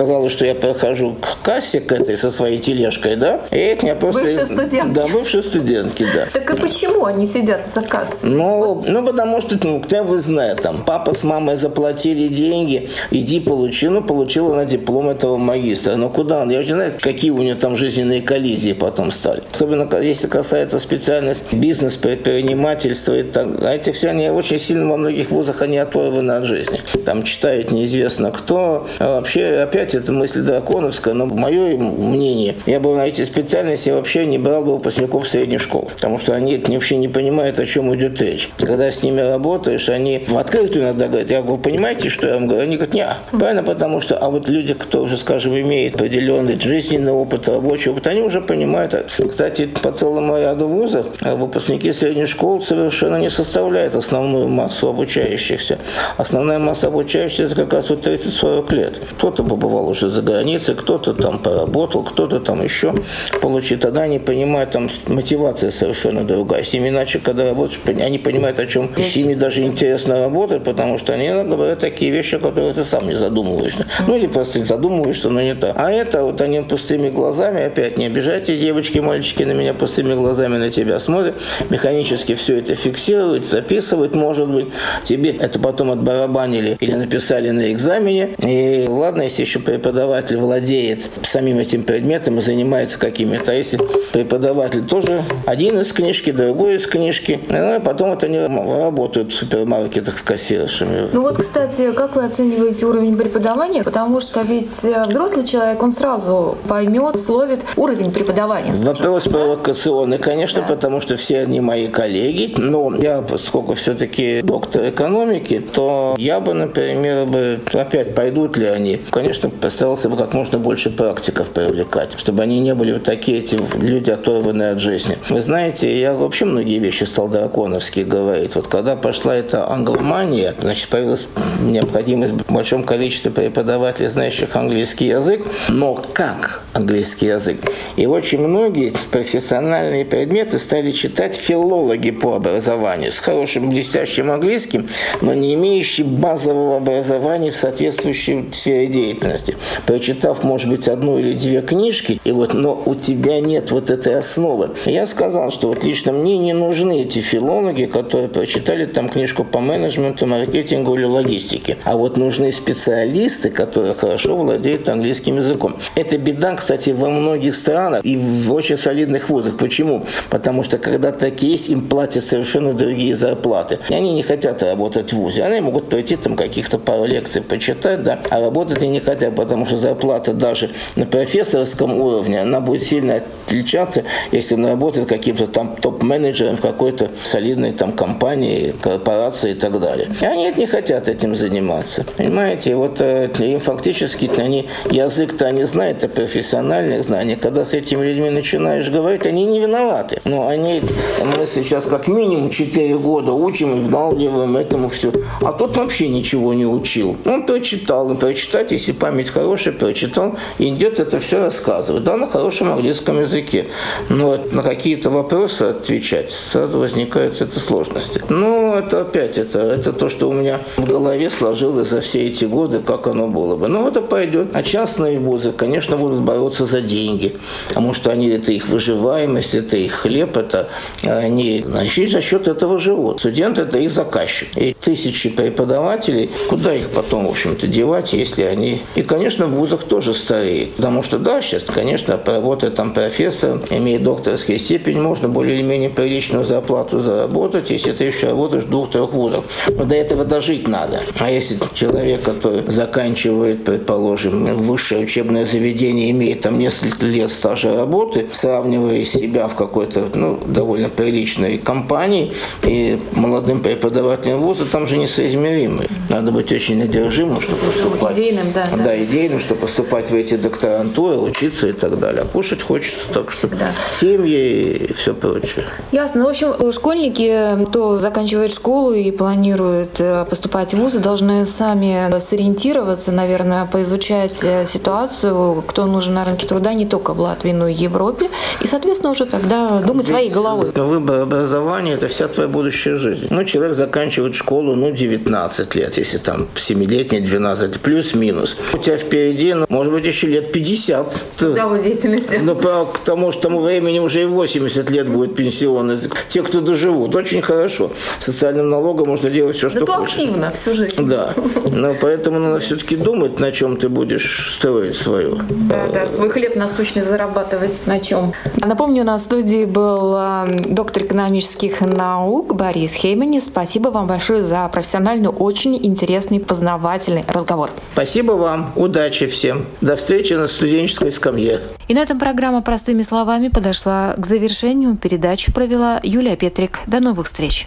казалось, 0.00 0.32
что 0.32 0.46
я 0.46 0.54
прохожу 0.54 1.14
к 1.20 1.44
кассе 1.44 1.78
к 1.78 1.92
этой 1.92 2.16
со 2.16 2.30
своей 2.30 2.56
тележкой, 2.56 3.16
да, 3.16 3.42
и 3.50 3.58
это 3.58 3.84
меня 3.84 3.94
просто... 3.96 4.22
Бывшие 4.22 4.46
студентки. 4.46 4.94
Да, 4.94 5.08
бывшие 5.08 5.42
студентки, 5.42 6.06
да. 6.14 6.26
Так 6.32 6.50
и 6.50 6.58
почему 6.58 7.04
они 7.04 7.26
сидят 7.26 7.68
за 7.68 7.82
кассой? 7.82 8.30
Ну, 8.30 8.82
ну 8.86 9.04
потому 9.04 9.42
что, 9.42 9.58
ну, 9.62 9.78
кто 9.78 10.02
вы 10.02 10.18
знает, 10.18 10.62
там, 10.62 10.84
папа 10.86 11.12
с 11.12 11.22
мамой 11.22 11.56
заплатили 11.56 12.28
деньги, 12.28 12.88
иди 13.10 13.40
получи, 13.40 13.88
ну, 13.88 14.00
получила 14.02 14.54
она 14.54 14.64
диплом 14.64 15.10
этого 15.10 15.36
магистра. 15.36 15.96
Но 15.96 16.08
куда 16.08 16.40
он? 16.40 16.50
Я 16.50 16.62
же 16.62 16.68
не 16.68 16.74
знаю, 16.76 16.94
какие 16.98 17.30
у 17.30 17.42
нее 17.42 17.54
там 17.54 17.76
жизненные 17.76 18.22
коллизии 18.22 18.72
потом 18.72 19.10
стали. 19.10 19.42
Особенно, 19.52 19.86
если 20.00 20.28
касается 20.28 20.78
специальности 20.78 21.54
бизнес, 21.54 21.96
предпринимательства 21.96 23.18
и 23.18 23.22
так. 23.22 23.48
А 23.60 23.74
эти 23.74 23.90
все, 23.90 24.08
они 24.08 24.30
очень 24.30 24.58
сильно 24.58 24.88
во 24.88 24.96
многих 24.96 25.30
вузах, 25.30 25.60
они 25.60 25.76
оторваны 25.76 26.32
от 26.32 26.44
жизни. 26.44 26.80
Там 27.04 27.22
читают 27.22 27.70
неизвестно 27.70 28.30
кто. 28.30 28.88
А 28.98 29.16
вообще, 29.16 29.60
опять 29.62 29.89
опять 29.90 29.94
это 29.94 30.12
мысль 30.12 30.42
драконовская, 30.42 31.14
но 31.14 31.26
мое 31.26 31.76
мнение, 31.76 32.54
я 32.66 32.80
бы 32.80 32.94
на 32.94 33.06
эти 33.06 33.24
специальности 33.24 33.90
вообще 33.90 34.26
не 34.26 34.38
брал 34.38 34.64
бы 34.64 34.74
выпускников 34.74 35.28
средних 35.28 35.60
школ, 35.60 35.90
потому 35.94 36.18
что 36.18 36.34
они 36.34 36.58
вообще 36.58 36.96
не 36.96 37.08
понимают, 37.08 37.58
о 37.58 37.66
чем 37.66 37.94
идет 37.94 38.20
речь. 38.20 38.50
Когда 38.58 38.90
с 38.90 39.02
ними 39.02 39.20
работаешь, 39.20 39.88
они 39.88 40.24
в 40.26 40.36
открытую 40.36 40.84
иногда 40.84 41.08
говорят, 41.08 41.30
я 41.30 41.42
говорю, 41.42 41.60
понимаете, 41.62 42.08
что 42.08 42.28
я 42.28 42.34
вам 42.34 42.46
говорю? 42.46 42.62
Они 42.62 42.76
говорят, 42.76 42.94
не, 42.94 43.06
правильно, 43.36 43.62
потому 43.62 44.00
что, 44.00 44.16
а 44.16 44.30
вот 44.30 44.48
люди, 44.48 44.74
кто 44.74 45.02
уже, 45.02 45.16
скажем, 45.16 45.58
имеет 45.58 45.94
определенный 45.94 46.58
жизненный 46.58 47.12
опыт, 47.12 47.48
рабочий 47.48 47.90
опыт, 47.90 48.06
они 48.06 48.22
уже 48.22 48.40
понимают. 48.40 49.12
Кстати, 49.28 49.66
по 49.66 49.92
целому 49.92 50.38
ряду 50.38 50.68
вузов 50.68 51.06
выпускники 51.20 51.92
средних 51.92 52.28
школ 52.28 52.60
совершенно 52.60 53.16
не 53.16 53.30
составляют 53.30 53.94
основную 53.94 54.48
массу 54.48 54.88
обучающихся. 54.88 55.78
Основная 56.16 56.58
масса 56.58 56.88
обучающихся 56.88 57.44
это 57.44 57.54
как 57.54 57.72
раз 57.72 57.90
вот 57.90 58.06
30-40 58.06 58.74
лет. 58.74 59.00
Кто-то 59.16 59.42
побывал 59.42 59.79
уже 59.88 60.08
за 60.08 60.22
границей, 60.22 60.74
кто-то 60.74 61.14
там 61.14 61.38
поработал, 61.38 62.02
кто-то 62.02 62.40
там 62.40 62.62
еще 62.62 62.94
получит. 63.40 63.80
Тогда 63.80 64.02
они 64.02 64.18
понимают, 64.18 64.70
там 64.70 64.88
мотивация 65.06 65.70
совершенно 65.70 66.24
другая. 66.24 66.64
С 66.64 66.72
ними 66.72 66.88
иначе, 66.88 67.18
когда 67.18 67.44
работаешь, 67.44 67.80
они 67.86 68.18
понимают, 68.18 68.58
о 68.58 68.66
чем 68.66 68.90
с 68.96 69.16
ними 69.16 69.34
даже 69.34 69.62
интересно 69.62 70.20
работать, 70.20 70.64
потому 70.64 70.98
что 70.98 71.12
они 71.12 71.28
говорят 71.28 71.78
такие 71.80 72.10
вещи, 72.10 72.36
о 72.36 72.38
которых 72.38 72.74
ты 72.74 72.84
сам 72.84 73.06
не 73.06 73.14
задумываешься. 73.14 73.86
Ну 74.06 74.16
или 74.16 74.26
просто 74.26 74.62
задумываешься, 74.64 75.30
но 75.30 75.40
не 75.40 75.54
так. 75.54 75.74
А 75.76 75.90
это 75.90 76.22
вот 76.24 76.40
они 76.40 76.60
пустыми 76.60 77.10
глазами, 77.10 77.62
опять 77.62 77.98
не 77.98 78.06
обижайте 78.06 78.58
девочки, 78.58 78.98
мальчики 78.98 79.42
на 79.42 79.52
меня 79.52 79.74
пустыми 79.74 80.14
глазами 80.14 80.56
на 80.56 80.70
тебя 80.70 80.98
смотрят, 80.98 81.34
механически 81.70 82.34
все 82.34 82.58
это 82.58 82.74
фиксируют, 82.74 83.48
записывают, 83.48 84.14
может 84.14 84.48
быть, 84.48 84.68
тебе 85.04 85.30
это 85.30 85.58
потом 85.58 85.90
отбарабанили 85.90 86.76
или 86.80 86.92
написали 86.92 87.50
на 87.50 87.72
экзамене. 87.72 88.34
И 88.38 88.86
ладно, 88.88 89.22
если 89.22 89.42
еще 89.42 89.59
преподаватель 89.60 90.36
владеет 90.36 91.08
самим 91.22 91.58
этим 91.58 91.82
предметом 91.82 92.38
и 92.38 92.40
занимается 92.40 92.98
какими-то. 92.98 93.52
А 93.52 93.54
если 93.54 93.78
преподаватель 94.12 94.84
тоже 94.86 95.22
один 95.46 95.80
из 95.80 95.92
книжки, 95.92 96.30
другой 96.30 96.76
из 96.76 96.86
книжки, 96.86 97.40
ну, 97.48 97.76
и 97.76 97.80
потом 97.80 98.10
вот 98.10 98.24
они 98.24 98.38
работают 98.38 99.32
в 99.32 99.36
супермаркетах 99.36 100.16
в 100.16 100.24
кассиршами. 100.24 101.08
Ну 101.12 101.22
вот, 101.22 101.38
кстати, 101.38 101.92
как 101.92 102.16
вы 102.16 102.24
оцениваете 102.24 102.86
уровень 102.86 103.16
преподавания? 103.16 103.82
Потому 103.82 104.20
что 104.20 104.42
ведь 104.42 104.70
взрослый 105.08 105.44
человек, 105.44 105.82
он 105.82 105.92
сразу 105.92 106.58
поймет, 106.68 107.18
словит 107.18 107.64
уровень 107.76 108.12
преподавания. 108.12 108.74
Скажем. 108.74 108.94
Вопрос 108.94 109.24
провокационный, 109.24 110.18
конечно, 110.18 110.62
да. 110.62 110.68
потому 110.74 111.00
что 111.00 111.16
все 111.16 111.40
они 111.40 111.60
мои 111.60 111.88
коллеги, 111.88 112.54
но 112.56 112.94
я, 112.96 113.22
поскольку 113.22 113.74
все-таки 113.74 114.42
доктор 114.42 114.88
экономики, 114.88 115.60
то 115.72 116.14
я 116.18 116.40
бы, 116.40 116.54
например, 116.54 117.26
бы, 117.26 117.60
опять 117.72 118.14
пойдут 118.14 118.56
ли 118.56 118.66
они, 118.66 119.00
конечно, 119.10 119.49
постарался 119.50 120.08
бы 120.08 120.16
как 120.16 120.34
можно 120.34 120.58
больше 120.58 120.90
практиков 120.90 121.50
привлекать, 121.50 122.12
чтобы 122.18 122.42
они 122.42 122.60
не 122.60 122.74
были 122.74 122.92
вот 122.92 123.04
такие 123.04 123.38
эти 123.38 123.58
люди, 123.78 124.10
оторванные 124.10 124.72
от 124.72 124.80
жизни. 124.80 125.16
Вы 125.28 125.40
знаете, 125.40 126.00
я 126.00 126.14
вообще 126.14 126.44
многие 126.44 126.78
вещи 126.78 127.04
стал 127.04 127.28
драконовские 127.28 128.04
говорить. 128.04 128.54
Вот 128.54 128.66
когда 128.66 128.96
пошла 128.96 129.34
эта 129.34 129.68
англомания, 129.70 130.54
значит, 130.60 130.88
появилась 130.88 131.26
необходимость 131.60 132.32
в 132.32 132.52
большом 132.52 132.84
количестве 132.84 133.30
преподавателей, 133.30 134.08
знающих 134.08 134.54
английский 134.56 135.06
язык, 135.06 135.44
но 135.68 135.94
как 135.94 136.62
английский 136.72 137.26
язык? 137.26 137.60
И 137.96 138.06
очень 138.06 138.38
многие 138.38 138.92
профессиональные 139.10 140.04
предметы 140.04 140.58
стали 140.58 140.90
читать 140.92 141.34
филологи 141.36 142.10
по 142.10 142.36
образованию 142.36 143.12
с 143.12 143.18
хорошим 143.18 143.70
блестящим 143.70 144.30
английским, 144.30 144.86
но 145.20 145.34
не 145.34 145.54
имеющие 145.54 146.06
базового 146.06 146.76
образования 146.76 147.50
в 147.50 147.56
соответствующей 147.56 148.48
сфере 148.52 148.86
деятельности. 148.86 149.39
Прочитав, 149.86 150.42
может 150.42 150.70
быть, 150.70 150.88
одну 150.88 151.18
или 151.18 151.32
две 151.34 151.60
книжки, 151.62 152.20
и 152.24 152.32
вот, 152.32 152.54
но 152.54 152.82
у 152.86 152.94
тебя 152.94 153.40
нет 153.40 153.70
вот 153.70 153.90
этой 153.90 154.16
основы. 154.16 154.70
Я 154.86 155.06
сказал, 155.06 155.50
что 155.50 155.68
вот 155.68 155.84
лично 155.84 156.12
мне 156.12 156.38
не 156.38 156.52
нужны 156.52 157.02
эти 157.02 157.18
филологи, 157.18 157.84
которые 157.84 158.28
прочитали 158.28 158.86
там 158.86 159.08
книжку 159.08 159.44
по 159.44 159.60
менеджменту, 159.60 160.26
маркетингу 160.26 160.94
или 160.94 161.04
логистике. 161.04 161.76
А 161.84 161.96
вот 161.96 162.16
нужны 162.16 162.52
специалисты, 162.52 163.50
которые 163.50 163.94
хорошо 163.94 164.36
владеют 164.36 164.88
английским 164.88 165.36
языком. 165.36 165.76
Это 165.94 166.16
беда, 166.18 166.54
кстати, 166.54 166.90
во 166.90 167.08
многих 167.08 167.54
странах 167.54 168.04
и 168.04 168.16
в 168.16 168.52
очень 168.52 168.76
солидных 168.76 169.28
вузах. 169.28 169.56
Почему? 169.56 170.06
Потому 170.30 170.62
что 170.62 170.78
когда 170.78 171.12
такие 171.12 171.50
есть, 171.50 171.68
им 171.68 171.86
платят 171.88 172.24
совершенно 172.24 172.72
другие 172.72 173.14
зарплаты. 173.14 173.78
И 173.88 173.94
они 173.94 174.14
не 174.14 174.22
хотят 174.22 174.62
работать 174.62 175.12
в 175.12 175.16
ВУЗе. 175.16 175.44
Они 175.44 175.60
могут 175.60 175.88
пройти 175.88 176.16
там 176.16 176.36
каких-то 176.36 176.78
пару 176.78 177.04
лекций 177.04 177.42
почитать, 177.42 178.02
да, 178.02 178.20
а 178.30 178.40
работать 178.40 178.78
они 178.78 178.92
не 178.92 179.00
хотят, 179.00 179.29
потому 179.30 179.66
что 179.66 179.76
зарплата 179.76 180.32
даже 180.32 180.70
на 180.96 181.06
профессорском 181.06 182.00
уровне, 182.00 182.40
она 182.40 182.60
будет 182.60 182.84
сильно 182.84 183.22
отличаться, 183.46 184.04
если 184.32 184.54
он 184.54 184.66
работает 184.66 185.08
каким-то 185.08 185.46
там 185.46 185.76
топ-менеджером 185.76 186.56
в 186.56 186.60
какой-то 186.60 187.10
солидной 187.22 187.72
там 187.72 187.92
компании, 187.92 188.74
корпорации 188.80 189.52
и 189.52 189.54
так 189.54 189.80
далее. 189.80 190.08
И 190.20 190.24
они 190.24 190.52
не 190.56 190.66
хотят 190.66 191.08
этим 191.08 191.34
заниматься. 191.34 192.04
Понимаете, 192.16 192.74
вот 192.76 193.00
э, 193.00 193.30
им 193.38 193.58
фактически 193.58 194.30
они 194.38 194.68
язык-то 194.90 195.46
они 195.46 195.64
знают, 195.64 195.98
это 196.02 196.08
профессиональные 196.08 197.02
знания. 197.02 197.36
Когда 197.36 197.64
с 197.64 197.74
этими 197.74 198.04
людьми 198.04 198.30
начинаешь 198.30 198.88
говорить, 198.90 199.26
они 199.26 199.44
не 199.44 199.60
виноваты. 199.60 200.20
Но 200.24 200.48
они, 200.48 200.82
мы 201.24 201.46
сейчас 201.46 201.86
как 201.86 202.08
минимум 202.08 202.50
4 202.50 202.98
года 202.98 203.32
учим 203.32 203.76
и 203.76 203.80
вдалбливаем 203.80 204.56
этому 204.56 204.88
все. 204.88 205.12
А 205.42 205.52
тот 205.52 205.76
вообще 205.76 206.08
ничего 206.08 206.54
не 206.54 206.66
учил. 206.66 207.16
Он 207.24 207.44
прочитал, 207.44 208.06
он 208.06 208.16
прочитать, 208.16 208.72
если 208.72 208.92
память 208.92 209.19
хорошая, 209.28 209.74
прочитал, 209.74 210.36
и 210.58 210.68
идет 210.68 211.00
это 211.00 211.18
все 211.20 211.40
рассказывает. 211.40 212.04
Да, 212.04 212.16
на 212.16 212.26
хорошем 212.26 212.72
английском 212.72 213.20
языке. 213.20 213.66
Но 214.08 214.38
на 214.52 214.62
какие-то 214.62 215.10
вопросы 215.10 215.62
отвечать 215.64 216.32
сразу 216.32 216.78
возникают 216.78 217.40
это 217.40 217.60
сложности. 217.60 218.22
Ну, 218.28 218.74
это 218.74 219.02
опять, 219.02 219.36
это, 219.36 219.58
это 219.58 219.92
то, 219.92 220.08
что 220.08 220.28
у 220.30 220.32
меня 220.32 220.60
в 220.76 220.86
голове 220.86 221.30
сложилось 221.30 221.88
за 221.88 222.00
все 222.00 222.28
эти 222.28 222.44
годы, 222.44 222.80
как 222.80 223.06
оно 223.06 223.28
было 223.28 223.56
бы. 223.56 223.68
Ну, 223.68 223.86
это 223.86 224.00
пойдет. 224.00 224.48
А 224.54 224.62
частные 224.62 225.18
вузы, 225.18 225.52
конечно, 225.52 225.96
будут 225.96 226.20
бороться 226.20 226.64
за 226.64 226.80
деньги. 226.80 227.36
Потому 227.68 227.92
что 227.92 228.10
они, 228.10 228.28
это 228.28 228.52
их 228.52 228.68
выживаемость, 228.68 229.54
это 229.54 229.76
их 229.76 229.92
хлеб, 229.92 230.36
это 230.36 230.68
они, 231.02 231.64
значит, 231.66 232.10
за 232.10 232.20
счет 232.20 232.48
этого 232.48 232.78
живут. 232.78 233.20
Студент– 233.20 233.58
это 233.58 233.78
их 233.78 233.90
заказчик. 233.90 234.48
И 234.56 234.74
тысячи 234.74 235.28
преподавателей, 235.28 236.30
куда 236.48 236.74
их 236.74 236.88
потом, 236.90 237.26
в 237.26 237.30
общем-то, 237.30 237.66
девать, 237.66 238.12
если 238.12 238.42
они... 238.42 238.80
И, 238.94 239.02
конечно, 239.10 239.46
в 239.46 239.54
вузах 239.54 239.82
тоже 239.82 240.14
стареет. 240.14 240.76
Потому 240.76 241.02
что, 241.02 241.18
да, 241.18 241.42
сейчас, 241.42 241.64
конечно, 241.64 242.18
работая 242.24 242.70
там 242.70 242.92
профессор, 242.92 243.60
имея 243.70 243.98
докторскую 243.98 244.56
степень, 244.56 245.00
можно 245.00 245.28
более 245.28 245.58
или 245.58 245.66
менее 245.66 245.90
приличную 245.90 246.44
зарплату 246.44 247.00
заработать, 247.00 247.70
если 247.70 247.90
ты 247.90 248.04
еще 248.04 248.28
работаешь 248.28 248.64
в 248.64 248.70
двух-трех 248.70 249.12
вузах. 249.12 249.44
Но 249.68 249.84
до 249.84 249.96
этого 249.96 250.24
дожить 250.24 250.68
надо. 250.68 251.00
А 251.18 251.28
если 251.28 251.58
человек, 251.74 252.22
который 252.22 252.62
заканчивает, 252.68 253.64
предположим, 253.64 254.54
высшее 254.54 255.02
учебное 255.02 255.44
заведение, 255.44 256.12
имеет 256.12 256.42
там 256.42 256.60
несколько 256.60 257.04
лет 257.04 257.32
стажа 257.32 257.76
работы, 257.76 258.28
сравнивая 258.30 259.04
себя 259.04 259.48
в 259.48 259.56
какой-то, 259.56 260.06
ну, 260.14 260.38
довольно 260.46 260.88
приличной 260.88 261.58
компании 261.58 262.32
и 262.62 263.00
молодым 263.12 263.60
преподавателем 263.60 264.38
вуза, 264.38 264.66
там 264.70 264.86
же 264.86 264.98
несоизмеримы. 264.98 265.88
Надо 266.08 266.30
быть 266.30 266.52
очень 266.52 266.78
надержимым, 266.78 267.40
чтобы 267.40 267.60
поступать. 267.60 268.14
Идейным, 268.14 268.52
да. 268.54 268.68
Да, 268.76 268.99
идейным, 269.04 269.40
чтобы 269.40 269.62
поступать 269.62 270.10
в 270.10 270.14
эти 270.14 270.36
докторантуры, 270.36 271.16
учиться 271.16 271.68
и 271.68 271.72
так 271.72 271.98
далее. 271.98 272.22
А 272.22 272.24
кушать 272.26 272.62
хочется 272.62 273.08
так, 273.12 273.30
что 273.30 273.48
да. 273.48 273.72
семьи 274.00 274.88
и 274.88 274.92
все 274.92 275.14
прочее. 275.14 275.64
Ясно. 275.92 276.24
В 276.24 276.28
общем, 276.28 276.72
школьники, 276.72 277.64
кто 277.66 277.98
заканчивает 278.00 278.52
школу 278.52 278.92
и 278.92 279.10
планирует 279.10 280.00
э, 280.00 280.24
поступать 280.28 280.74
в 280.74 280.78
вузы, 280.78 281.00
должны 281.00 281.46
сами 281.46 282.18
сориентироваться, 282.18 283.12
наверное, 283.12 283.66
поизучать 283.66 284.38
э, 284.42 284.66
ситуацию, 284.66 285.62
кто 285.66 285.86
нужен 285.86 286.14
на 286.14 286.24
рынке 286.24 286.46
труда 286.46 286.72
не 286.72 286.86
только 286.86 287.14
в 287.14 287.20
Латвии, 287.20 287.52
но 287.52 287.68
и 287.68 287.74
в 287.74 287.78
Европе. 287.78 288.30
И, 288.60 288.66
соответственно, 288.66 289.10
уже 289.10 289.26
тогда 289.26 289.68
думать 289.80 290.06
Ведь 290.06 290.14
своей 290.14 290.30
головой. 290.30 290.70
Выбор 290.74 291.22
образования– 291.22 291.92
это 291.94 292.08
вся 292.08 292.28
твоя 292.28 292.48
будущая 292.48 292.96
жизнь. 292.96 293.28
Ну, 293.30 293.44
человек 293.44 293.76
заканчивает 293.76 294.34
школу, 294.34 294.74
ну, 294.74 294.90
19 294.90 295.74
лет, 295.74 295.98
если 295.98 296.18
там 296.18 296.48
7-летний, 296.54 297.20
12, 297.20 297.80
плюс-минус. 297.80 298.56
У 298.72 298.78
тебя 298.78 298.89
впереди, 298.96 299.54
ну, 299.54 299.66
может 299.68 299.92
быть, 299.92 300.06
еще 300.06 300.26
лет 300.26 300.52
50. 300.52 301.14
Трудовой 301.36 301.82
деятельности. 301.82 302.40
Ну, 302.42 302.56
к 302.56 302.98
тому, 303.04 303.32
что 303.32 303.42
тому 303.42 303.60
времени 303.60 303.98
уже 303.98 304.22
и 304.22 304.26
80 304.26 304.90
лет 304.90 305.08
будет 305.08 305.34
пенсионный. 305.34 305.98
Те, 306.28 306.42
кто 306.42 306.60
доживут, 306.60 307.14
очень 307.16 307.42
хорошо. 307.42 307.90
Социальным 308.18 308.68
налогом 308.68 309.08
можно 309.08 309.30
делать 309.30 309.56
все, 309.56 309.68
что 309.68 309.80
Зато 309.80 309.92
хочешь. 309.92 310.14
активно 310.14 310.50
всю 310.52 310.72
жизнь. 310.72 310.94
Да. 311.06 311.34
Но 311.72 311.94
поэтому 312.00 312.38
надо 312.38 312.60
все-таки 312.60 312.96
думать, 312.96 313.40
на 313.40 313.50
чем 313.52 313.76
ты 313.76 313.88
будешь 313.88 314.54
строить 314.54 314.96
свою. 314.96 315.38
Да, 315.48 315.86
да, 315.92 316.06
свой 316.06 316.30
хлеб 316.30 316.56
насущный 316.56 317.02
зарабатывать 317.02 317.80
на 317.86 317.98
чем. 317.98 318.32
Напомню, 318.56 319.04
на 319.04 319.18
студии 319.18 319.64
был 319.64 320.14
а, 320.14 320.46
доктор 320.66 321.04
экономических 321.04 321.80
наук 321.80 322.54
Борис 322.54 322.94
Хеймани. 322.94 323.40
Спасибо 323.40 323.88
вам 323.88 324.06
большое 324.06 324.42
за 324.42 324.68
профессиональный, 324.68 325.28
очень 325.28 325.76
интересный, 325.76 326.40
познавательный 326.40 327.24
разговор. 327.26 327.70
Спасибо 327.92 328.32
вам. 328.74 328.82
удачи 328.82 329.26
всем. 329.26 329.66
До 329.80 329.96
встречи 329.96 330.32
на 330.32 330.46
студенческой 330.46 331.12
скамье. 331.12 331.60
И 331.88 331.94
на 331.94 332.00
этом 332.00 332.18
программа 332.18 332.62
«Простыми 332.62 333.02
словами» 333.02 333.48
подошла 333.48 334.14
к 334.16 334.26
завершению. 334.26 334.96
Передачу 334.96 335.52
провела 335.52 336.00
Юлия 336.02 336.36
Петрик. 336.36 336.78
До 336.86 337.00
новых 337.00 337.26
встреч. 337.26 337.66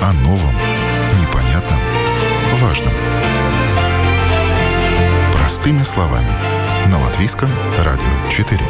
О 0.00 0.12
новом, 0.24 0.54
непонятном, 1.20 1.78
важном. 2.60 2.92
Простыми 5.32 5.82
словами. 5.82 6.30
На 6.90 7.00
Латвийском 7.00 7.48
радио 7.84 8.30
4. 8.30 8.60